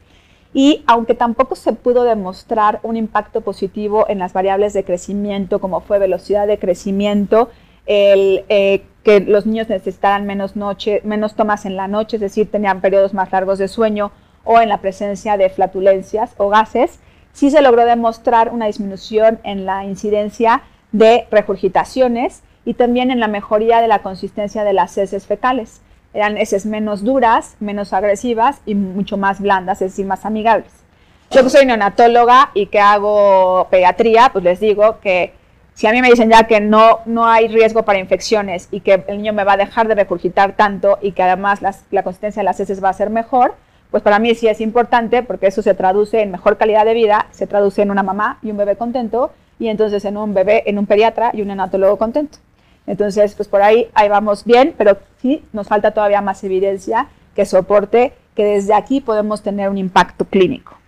[0.51, 5.81] Y aunque tampoco se pudo demostrar un impacto positivo en las variables de crecimiento, como
[5.81, 7.49] fue velocidad de crecimiento,
[7.85, 12.81] eh, que los niños necesitaran menos, noche, menos tomas en la noche, es decir, tenían
[12.81, 14.11] periodos más largos de sueño
[14.43, 16.99] o en la presencia de flatulencias o gases,
[17.39, 23.29] sí se logró demostrar una disminución en la incidencia de regurgitaciones y también en la
[23.29, 25.79] mejoría de la consistencia de las heces fecales
[26.13, 30.71] eran heces menos duras, menos agresivas y mucho más blandas, es decir, más amigables.
[31.31, 35.33] Yo que soy neonatóloga y que hago pediatría, pues les digo que
[35.75, 39.05] si a mí me dicen ya que no, no hay riesgo para infecciones y que
[39.07, 42.45] el niño me va a dejar de regurgitar tanto y que además la consistencia de
[42.45, 43.55] las heces va a ser mejor,
[43.91, 47.27] pues para mí sí es importante porque eso se traduce en mejor calidad de vida,
[47.31, 50.77] se traduce en una mamá y un bebé contento y entonces en un bebé, en
[50.77, 52.37] un pediatra y un neonatólogo contento.
[52.87, 57.45] Entonces, pues por ahí, ahí vamos bien, pero sí nos falta todavía más evidencia que
[57.45, 60.79] soporte que desde aquí podemos tener un impacto clínico.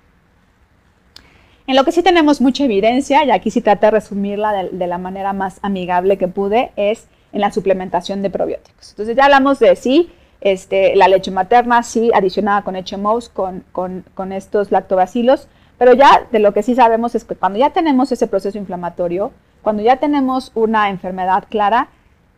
[1.67, 4.97] En lo que sí tenemos mucha evidencia, y aquí sí traté de resumirla de, la
[4.97, 8.89] manera más amigable que pude, es en la suplementación de probióticos.
[8.91, 14.31] Entonces ya hablamos de sí, este, la leche materna, sí, adicionada con HMOs, con, con,
[14.31, 18.27] estos lactobacilos, pero ya de lo que sí sabemos es que cuando ya tenemos ese
[18.27, 21.89] proceso inflamatorio, cuando ya tenemos una enfermedad clara,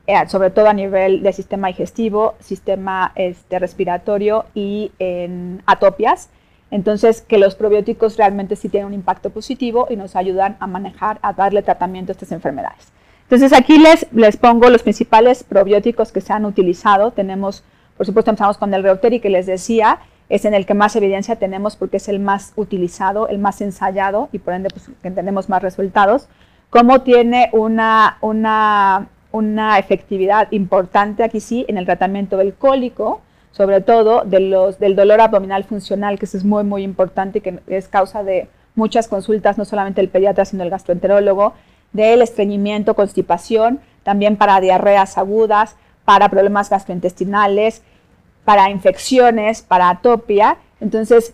[0.05, 6.29] eh, sobre todo a nivel del sistema digestivo, sistema este, respiratorio y en atopias,
[6.71, 11.19] entonces que los probióticos realmente sí tienen un impacto positivo y nos ayudan a manejar,
[11.21, 12.91] a darle tratamiento a estas enfermedades.
[13.23, 17.11] Entonces aquí les, les pongo los principales probióticos que se han utilizado.
[17.11, 17.63] Tenemos,
[17.97, 21.35] por supuesto, empezamos con el Reuteri que les decía, es en el que más evidencia
[21.35, 25.49] tenemos porque es el más utilizado, el más ensayado y por ende pues, que tenemos
[25.49, 26.27] más resultados.
[26.69, 33.81] Cómo tiene una, una, una efectividad importante aquí sí en el tratamiento del cólico, sobre
[33.81, 37.59] todo de los, del dolor abdominal funcional, que eso es muy, muy importante y que
[37.67, 41.53] es causa de muchas consultas, no solamente el pediatra, sino el gastroenterólogo,
[41.91, 47.81] del estreñimiento, constipación, también para diarreas agudas, para problemas gastrointestinales,
[48.45, 50.57] para infecciones, para atopia.
[50.79, 51.33] Entonces,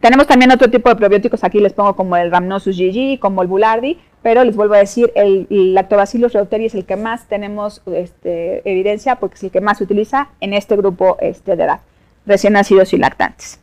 [0.00, 3.48] tenemos también otro tipo de probióticos, aquí les pongo como el Rhamnosus GG, como el
[3.48, 8.68] Bulardi, pero les vuelvo a decir, el, Lactobacillus reuteri es el que más tenemos este,
[8.70, 11.80] evidencia porque es el que más se utiliza en este grupo este, de edad,
[12.26, 13.60] recién nacidos y lactantes.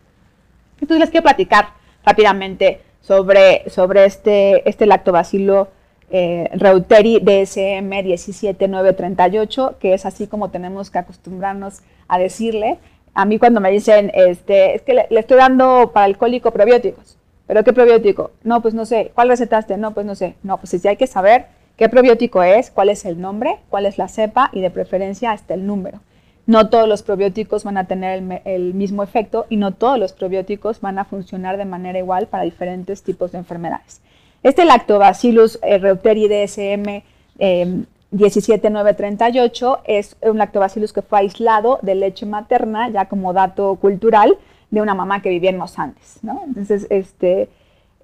[0.82, 1.70] Entonces les quiero platicar
[2.06, 5.70] rápidamente sobre, sobre este, este lactobacilo
[6.10, 12.78] eh, reuteri DSM 17938, que es así como tenemos que acostumbrarnos a decirle.
[13.14, 17.18] A mí cuando me dicen, este, es que le, estoy dando para el cólico probióticos,
[17.48, 18.32] ¿Pero qué probiótico?
[18.44, 19.12] No, pues no sé.
[19.14, 19.78] ¿Cuál recetaste?
[19.78, 20.36] No, pues no sé.
[20.42, 21.46] No, pues sí hay que saber
[21.78, 25.54] qué probiótico es, cuál es el nombre, cuál es la cepa y de preferencia hasta
[25.54, 26.00] el número.
[26.48, 30.80] No todos los probióticos van a tener el, mismo efecto y no todos los probióticos
[30.80, 34.02] van a funcionar de manera igual para diferentes tipos de enfermedades.
[34.46, 37.02] Este Lactobacillus eh, reuteri DSM
[37.40, 44.38] 17938 em, es un lactobacillus que fue aislado de leche materna, ya como dato cultural,
[44.70, 46.20] de una mamá que vivía en los Andes.
[46.46, 47.50] Entonces, este,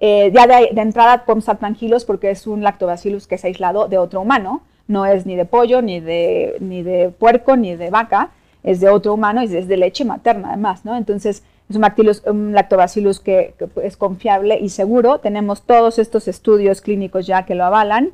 [0.00, 3.98] eh, ya de, entrada podemos estar tranquilos porque es un lactobacillus que es aislado de
[3.98, 8.30] otro humano, no es ni de pollo, ni de, ni de puerco, ni de vaca,
[8.64, 10.96] es de otro humano y es de leche materna además, ¿no?
[10.96, 11.44] Entonces,
[11.76, 15.18] es un, lactobacillus que, es confiable y seguro.
[15.18, 18.10] Tenemos todos estos estudios clínicos ya que lo avalan.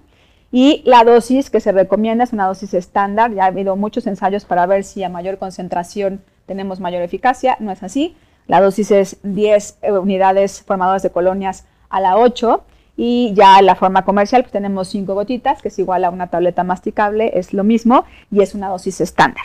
[0.50, 3.32] Y la dosis que se recomienda es una dosis estándar.
[3.34, 7.56] Ya ha habido muchos ensayos para ver si a mayor concentración tenemos mayor eficacia.
[7.60, 8.16] No es así.
[8.46, 12.64] La dosis es 10 eh, unidades formadoras de colonias a la 8
[12.96, 16.64] y ya la forma comercial pues tenemos 5 gotitas, que es igual a una tableta
[16.64, 19.44] masticable, es lo mismo y es una dosis estándar.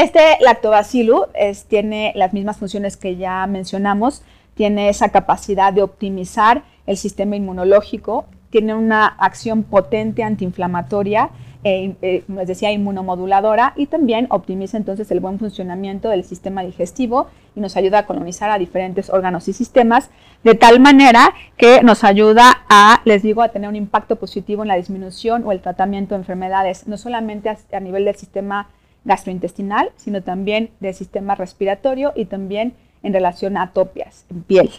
[0.00, 1.26] Este lactobacillus
[1.68, 4.22] tiene las mismas funciones que ya mencionamos,
[4.54, 11.30] tiene esa capacidad de optimizar el sistema inmunológico, tiene una acción potente antiinflamatoria
[11.62, 13.74] eh, eh, les decía, inmunomoduladora.
[13.76, 18.50] Y también optimiza entonces el buen funcionamiento del sistema digestivo y nos ayuda a colonizar
[18.50, 20.10] a diferentes órganos y sistemas,
[20.42, 24.68] de tal manera que nos ayuda a, les digo, a tener un impacto positivo en
[24.68, 28.68] la disminución o el tratamiento de enfermedades, no solamente a, nivel del sistema
[29.04, 34.70] gastrointestinal, sino también del sistema respiratorio y también en relación a atopias en piel.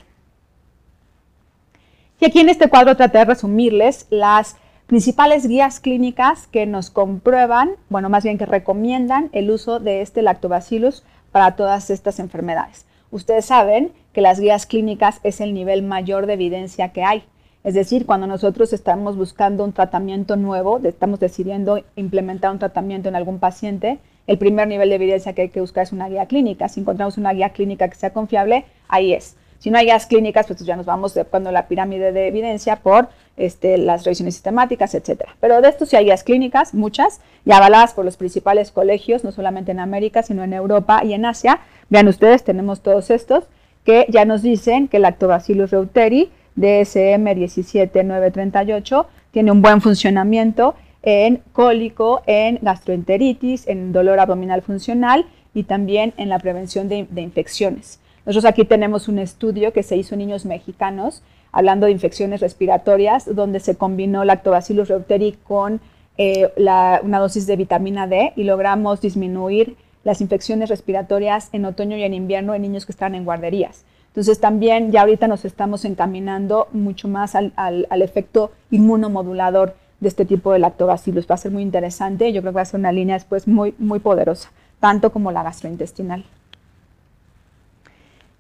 [2.20, 7.72] Y aquí en este cuadro traté de resumirles las principales guías clínicas que nos comprueban,
[7.90, 12.86] bueno, más bien que recomiendan el uso de este lactobacillus para todas estas enfermedades.
[13.10, 17.24] Ustedes saben que las guías clínicas es el nivel mayor de evidencia que hay.
[17.64, 23.16] Es decir, cuando nosotros estamos buscando un tratamiento nuevo, estamos decidiendo implementar un tratamiento en
[23.16, 26.70] algún paciente, el primer nivel de evidencia que hay que buscar es una guía clínica.
[26.70, 29.36] Si encontramos una guía clínica que sea confiable, ahí es.
[29.60, 33.10] Si no hay guías clínicas, pues ya nos vamos cuando la pirámide de evidencia por
[33.38, 35.36] este, las revisiones sistemáticas, etcétera.
[35.40, 39.32] Pero de esto sí hay guías clínicas, muchas, y avaladas por los principales colegios, no
[39.32, 41.60] solamente en América, sino en Europa y en Asia.
[41.90, 43.44] Vean ustedes, tenemos todos estos
[43.84, 51.42] que ya nos dicen que el Lactobacillus reuteri DSM 17938 tiene un buen funcionamiento en
[51.54, 58.00] cólico, en gastroenteritis, en dolor abdominal funcional y también en la prevención de infecciones.
[58.26, 63.34] Nosotros aquí tenemos un estudio que se hizo en niños mexicanos hablando de infecciones respiratorias,
[63.36, 65.82] donde se combinó lactobacillus reuteri con
[66.18, 72.04] eh, una dosis de vitamina D y logramos disminuir las infecciones respiratorias en otoño y
[72.04, 73.86] en invierno en niños que están en guarderías.
[74.12, 80.26] Entonces también ya ahorita nos estamos encaminando mucho más al, al efecto inmunomodulador de este
[80.26, 81.30] tipo de lactobacillus.
[81.30, 83.74] Va a ser muy interesante yo creo que va a ser una línea después muy,
[83.78, 84.52] muy poderosa,
[84.82, 86.26] tanto como la gastrointestinal.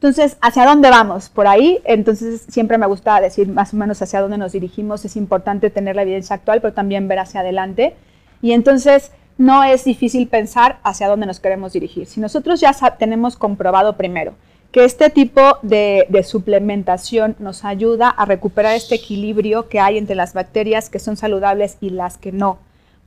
[0.01, 1.29] Entonces, ¿hacia dónde vamos?
[1.29, 5.05] Por ahí, entonces siempre me gusta decir más o menos hacia dónde nos dirigimos.
[5.05, 7.95] Es importante tener la evidencia actual, pero también ver hacia adelante.
[8.41, 12.07] Y entonces no es difícil pensar hacia dónde nos queremos dirigir.
[12.07, 14.33] Si nosotros ya tenemos comprobado primero
[14.71, 20.15] que este tipo de, de, suplementación nos ayuda a recuperar este equilibrio que hay entre
[20.15, 22.57] las bacterias que son saludables y las que no,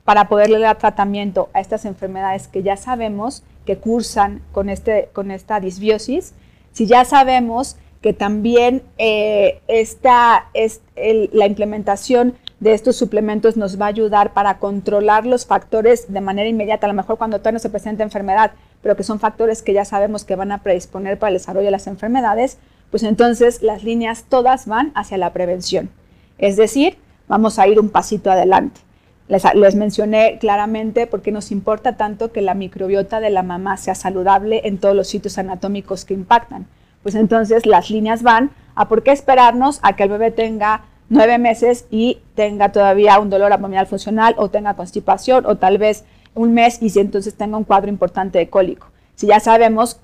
[0.03, 5.31] para poderle dar tratamiento a estas enfermedades que ya sabemos que cursan con, este, con
[5.31, 6.33] esta disbiosis,
[6.71, 13.85] si ya sabemos que también eh, esta, es la implementación de estos suplementos nos va
[13.85, 17.59] a ayudar para controlar los factores de manera inmediata, a lo mejor cuando todavía no
[17.63, 18.51] se presenta enfermedad,
[18.83, 21.71] pero que son factores que ya sabemos que van a predisponer para el desarrollo de
[21.71, 22.59] las enfermedades,
[22.91, 25.89] pues entonces las líneas todas van hacia la prevención.
[26.37, 28.81] Es decir, vamos a ir un pasito adelante.
[29.29, 33.77] Les, les, mencioné claramente por qué nos importa tanto que la microbiota de la mamá
[33.77, 36.67] sea saludable en todos los sitios anatómicos que impactan.
[37.05, 41.37] Pues entonces las líneas van a por qué esperarnos a que el bebé tenga nueve
[41.37, 46.03] meses y tenga todavía un dolor abdominal funcional o tenga constipación o tal vez
[46.33, 48.87] un mes y si entonces tenga un cuadro importante de cólico.
[49.13, 49.99] Si ya sabemos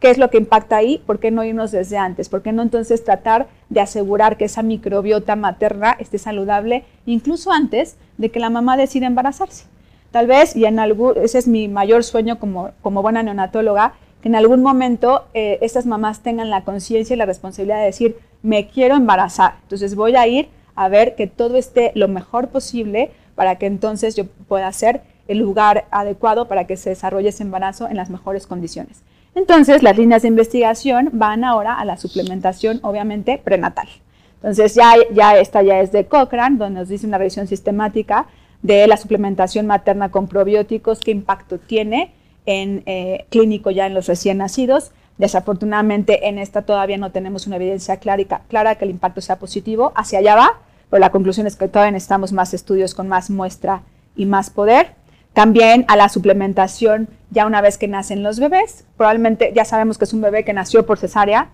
[0.00, 2.30] qué es lo que impacta ahí, ¿por qué no irnos desde antes?
[2.30, 7.98] ¿Por qué no entonces tratar de asegurar que esa microbiota materna esté saludable incluso antes
[8.16, 9.66] de que la mamá decida embarazarse.
[10.12, 13.92] Tal vez, y en algún, ese es mi mayor sueño como, como buena neonatóloga,
[14.22, 18.16] que en algún momento eh, estas mamás tengan la conciencia y la responsabilidad de decir,
[18.42, 23.10] me quiero embarazar, entonces voy a ir a ver que todo esté lo mejor posible
[23.34, 27.88] para que entonces yo pueda ser el lugar adecuado para que se desarrolle ese embarazo
[27.88, 29.02] en las mejores condiciones.
[29.34, 33.88] Entonces, las líneas de investigación van ahora a la suplementación, obviamente, prenatal.
[34.36, 38.26] Entonces, ya, ya esta ya es de Cochrane, donde nos dice una revisión sistemática
[38.62, 42.12] de la suplementación materna con probióticos, qué impacto tiene
[42.48, 44.90] en eh, clínico ya en los recién nacidos.
[45.18, 49.92] Desafortunadamente, en esta todavía no tenemos una evidencia clara, clara que el impacto sea positivo.
[49.94, 53.82] Hacia allá va, pero la conclusión es que todavía necesitamos más estudios con más muestra
[54.16, 54.94] y más poder.
[55.34, 58.86] También a la suplementación ya una vez que nacen los bebés.
[58.96, 61.48] Probablemente ya sabemos que es un bebé que nació por cesárea,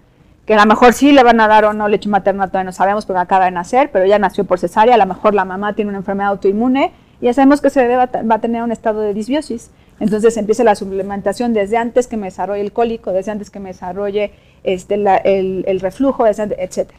[0.47, 2.72] que a lo mejor sí le van a dar o no leche materna, todavía no
[2.72, 5.72] sabemos porque acaba de nacer, pero ya nació por cesárea, a lo mejor la mamá
[5.72, 9.12] tiene una enfermedad autoinmune y ya sabemos que se va a tener un estado de
[9.12, 9.72] disbiosis.
[10.01, 13.70] Entonces empieza la suplementación desde antes que me desarrolle el cólico, desde antes que me
[13.70, 14.32] desarrolle
[14.64, 16.90] este, el, reflujo, etc.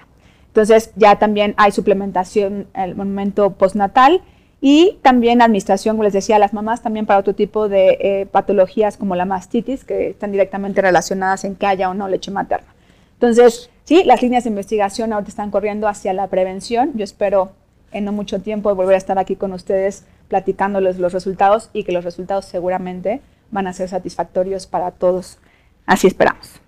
[0.48, 4.22] Entonces ya también hay suplementación en el momento postnatal
[4.62, 8.26] y también administración, como les decía, a las mamás también para otro tipo de eh,
[8.32, 12.74] patologías como la mastitis, que están directamente relacionadas en que haya o no leche materna.
[13.14, 16.94] Entonces, sí, las líneas de investigación ahora están corriendo hacia la prevención.
[16.96, 17.52] Yo espero
[17.92, 21.92] en no mucho tiempo volver a estar aquí con ustedes platicándoles los resultados y que
[21.92, 23.22] los resultados seguramente
[23.52, 25.38] van a ser satisfactorios para todos.
[25.86, 26.60] Así esperamos.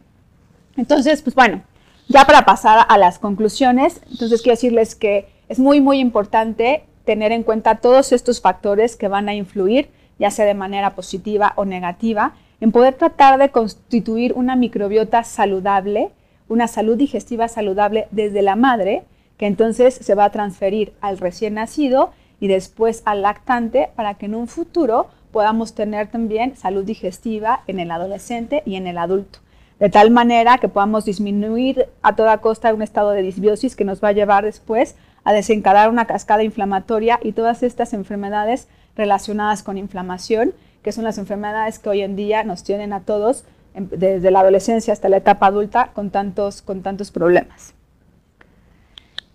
[0.75, 1.63] Entonces, pues bueno,
[2.07, 7.31] ya para pasar a las conclusiones, entonces quiero decirles que es muy, muy importante tener
[7.31, 9.89] en cuenta todos estos factores que van a influir,
[10.19, 16.11] ya sea de manera positiva o negativa, en poder tratar de constituir una microbiota saludable,
[16.47, 19.03] una salud digestiva saludable desde la madre,
[19.37, 24.27] que entonces se va a transferir al recién nacido y después al lactante para que
[24.27, 29.39] en un futuro podamos tener también salud digestiva en el adolescente y en el adulto.
[29.79, 34.03] De tal manera que podamos disminuir a toda costa un estado de disbiosis que nos
[34.03, 39.77] va a llevar después a desencadenar una cascada inflamatoria y todas estas enfermedades relacionadas con
[39.77, 43.43] inflamación, que son las enfermedades que hoy en día nos tienen a todos
[43.75, 47.76] desde la adolescencia hasta la etapa adulta con tantos, con tantos problemas.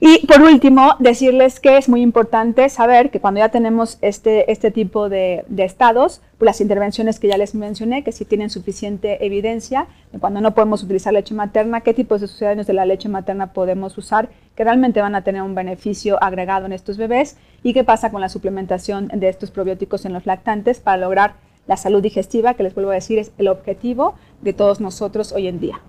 [0.04, 4.72] Y por último, decirles que es muy importante saber que cuando ya tenemos este, este
[4.72, 9.86] tipo de, estados, pues las intervenciones que ya les mencioné, que si tienen suficiente evidencia,
[10.10, 13.52] de cuando no podemos utilizar leche materna, qué tipos de sucedáneos de la leche materna
[13.52, 17.84] podemos usar que realmente van a tener un beneficio agregado en estos bebés y qué
[17.84, 21.34] pasa con la suplementación de estos probióticos en los lactantes para lograr
[21.68, 25.46] la salud digestiva, que les vuelvo a decir es el objetivo de todos nosotros hoy
[25.46, 25.80] en día.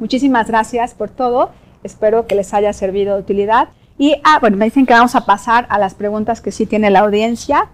[0.00, 1.50] Muchísimas gracias por todo
[1.82, 3.68] Espero que les haya servido de utilidad.
[3.98, 6.90] Y, ah, bueno, me dicen que vamos a pasar a las preguntas que sí tiene
[6.90, 7.68] la audiencia.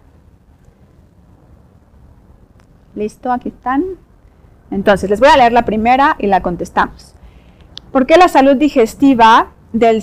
[2.95, 3.85] Listo, aquí están.
[4.71, 7.15] Entonces, les voy a leer la primera y la contestamos.
[7.93, 10.03] ¿Por qué la salud digestiva del,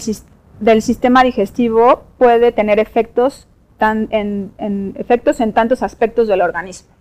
[0.59, 3.47] del sistema digestivo puede tener efectos,
[3.77, 4.53] tan, en,
[4.97, 6.94] efectos en tantos aspectos del organismo?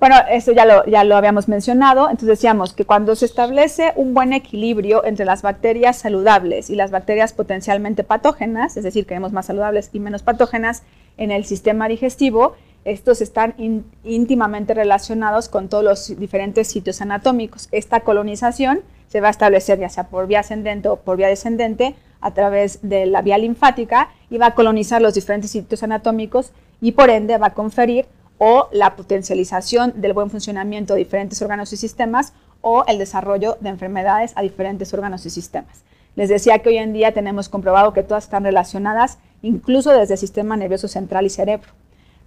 [0.00, 2.04] Bueno, eso ya lo, ya lo habíamos mencionado.
[2.08, 6.92] Entonces decíamos que cuando se establece un buen equilibrio entre las bacterias saludables y las
[6.92, 10.84] bacterias potencialmente patógenas, es decir, queremos más saludables y menos patógenas
[11.16, 13.54] en el sistema digestivo, estos están
[14.04, 17.68] íntimamente relacionados con todos los diferentes sitios anatómicos.
[17.72, 21.96] Esta colonización se va a establecer ya sea por vía ascendente o por vía descendente
[22.20, 26.92] a través de la vía linfática y va a colonizar los diferentes sitios anatómicos y
[26.92, 28.06] por ende va a conferir
[28.38, 33.68] o la potencialización del buen funcionamiento de diferentes órganos y sistemas o el desarrollo de
[33.68, 35.84] enfermedades a diferentes órganos y sistemas.
[36.16, 40.18] Les decía que hoy en día tenemos comprobado que todas están relacionadas, incluso desde el
[40.18, 41.68] sistema nervioso central y cerebro.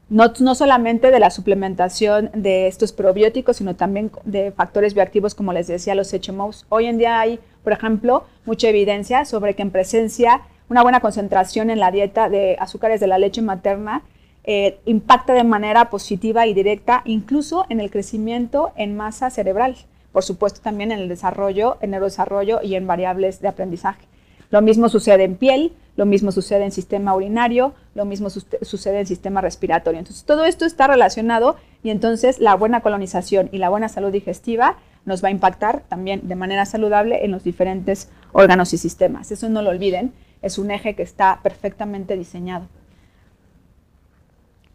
[0.10, 5.54] No, no, solamente de la suplementación de estos probióticos, sino también de factores bioactivos, como
[5.54, 6.66] les decía, los HMOs.
[6.68, 11.70] Hoy en día hay, por ejemplo, mucha evidencia sobre que en presencia, una buena concentración
[11.70, 14.04] en la dieta de azúcares de la leche materna
[14.44, 19.76] eh, impacta de manera positiva y directa incluso en el crecimiento en masa cerebral,
[20.12, 24.08] por supuesto también en el desarrollo, en neurodesarrollo y en variables de aprendizaje.
[24.50, 29.06] Lo mismo sucede en piel, lo mismo sucede en sistema urinario, lo mismo sucede en
[29.06, 30.00] sistema respiratorio.
[30.00, 34.78] Entonces, todo esto está relacionado y entonces la buena colonización y la buena salud digestiva
[35.06, 39.32] nos va a impactar también de manera saludable en los diferentes órganos y sistemas.
[39.32, 42.68] Eso no lo olviden, es un eje que está perfectamente diseñado.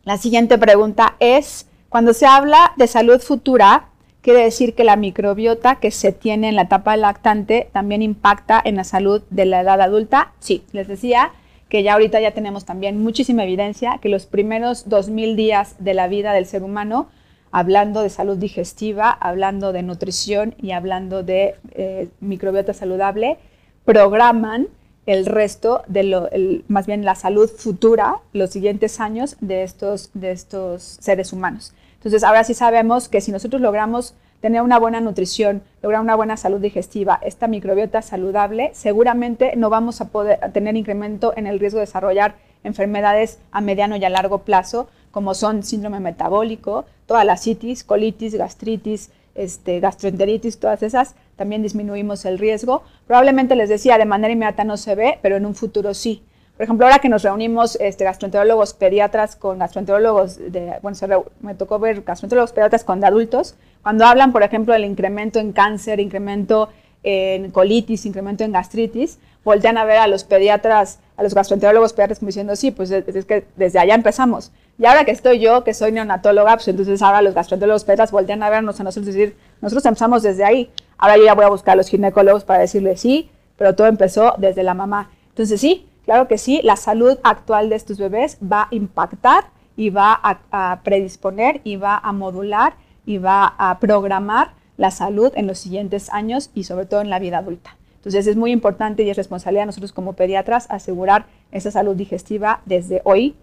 [0.07, 3.89] La siguiente pregunta es, cuando se habla de salud futura,
[4.23, 8.77] quiere decir que la microbiota que se tiene en la etapa lactante también impacta en
[8.77, 10.33] la salud de la edad adulta.
[10.39, 11.33] Sí, les decía
[11.69, 16.07] que ya ahorita ya tenemos también muchísima evidencia que los primeros 2000 días de la
[16.07, 17.09] vida del ser humano,
[17.51, 23.39] hablando de salud digestiva, hablando de nutrición y hablando de eh, microbiota saludable,
[23.85, 24.69] programan
[25.07, 26.29] el resto de lo,
[26.69, 31.73] más bien la salud futura, los siguientes años de estos, de estos seres humanos.
[31.95, 36.37] Entonces, ahora sí sabemos que si nosotros logramos tener una buena nutrición, lograr una buena
[36.37, 41.79] salud digestiva, esta microbiota saludable, seguramente no vamos a poder tener incremento en el riesgo
[41.79, 42.35] de desarrollar
[42.65, 48.35] enfermedades a mediano y a largo plazo, como son síndrome metabólico, toda la citis, colitis,
[48.35, 52.83] gastritis, este, gastroenteritis, todas esas, también disminuimos el riesgo.
[53.07, 56.23] Probablemente les decía, de manera inmediata no se ve, pero en un futuro sí.
[56.57, 61.79] Por ejemplo, ahora que nos reunimos este, gastroenterólogos pediatras con gastroenterólogos, de, bueno, me tocó
[61.79, 66.71] ver gastroenterólogos pediatras con adultos, cuando hablan, por ejemplo, del incremento en cáncer, incremento
[67.03, 72.19] en colitis, incremento en gastritis, voltean a ver a los pediatras, a los gastroenterólogos pediatras
[72.19, 74.51] como diciendo, sí, pues es, que desde allá empezamos.
[74.79, 78.43] Y ahora que estoy yo, que soy neonatóloga, pues entonces ahora los gastroenterólogos pediatras voltean
[78.43, 80.71] a vernos a nosotros y decir, nosotros empezamos desde ahí.
[80.99, 84.35] Ahora yo ya voy a buscar a los ginecólogos para decirles sí, pero todo empezó
[84.39, 85.11] desde la mamá.
[85.31, 89.91] Entonces sí, Claro que sí, la salud actual de estos bebés va a impactar y
[89.91, 92.75] va a, predisponer y va a modular
[93.05, 97.19] y va a programar la salud en los siguientes años y sobre todo en la
[97.19, 97.77] vida adulta.
[97.97, 102.61] Entonces es muy importante y es responsabilidad de nosotros como pediatras asegurar esa salud digestiva
[102.67, 103.35] desde hoy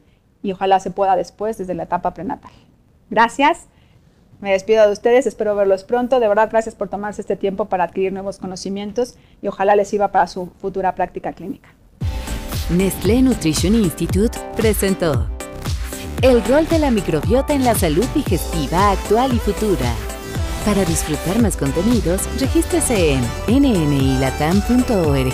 [0.41, 2.51] y ojalá se pueda después, desde la etapa prenatal.
[3.09, 3.67] Gracias.
[4.43, 6.19] Me despido de ustedes, espero verlos pronto.
[6.19, 10.09] De verdad, gracias por tomarse este tiempo para adquirir nuevos conocimientos y ojalá les sirva
[10.11, 11.69] para su futura práctica clínica.
[12.69, 15.29] Nestlé Nutrition Institute presentó
[16.21, 19.93] el rol de la microbiota en la salud digestiva actual y futura.
[20.65, 25.33] Para disfrutar más contenidos, regístrese en nnilatam.org.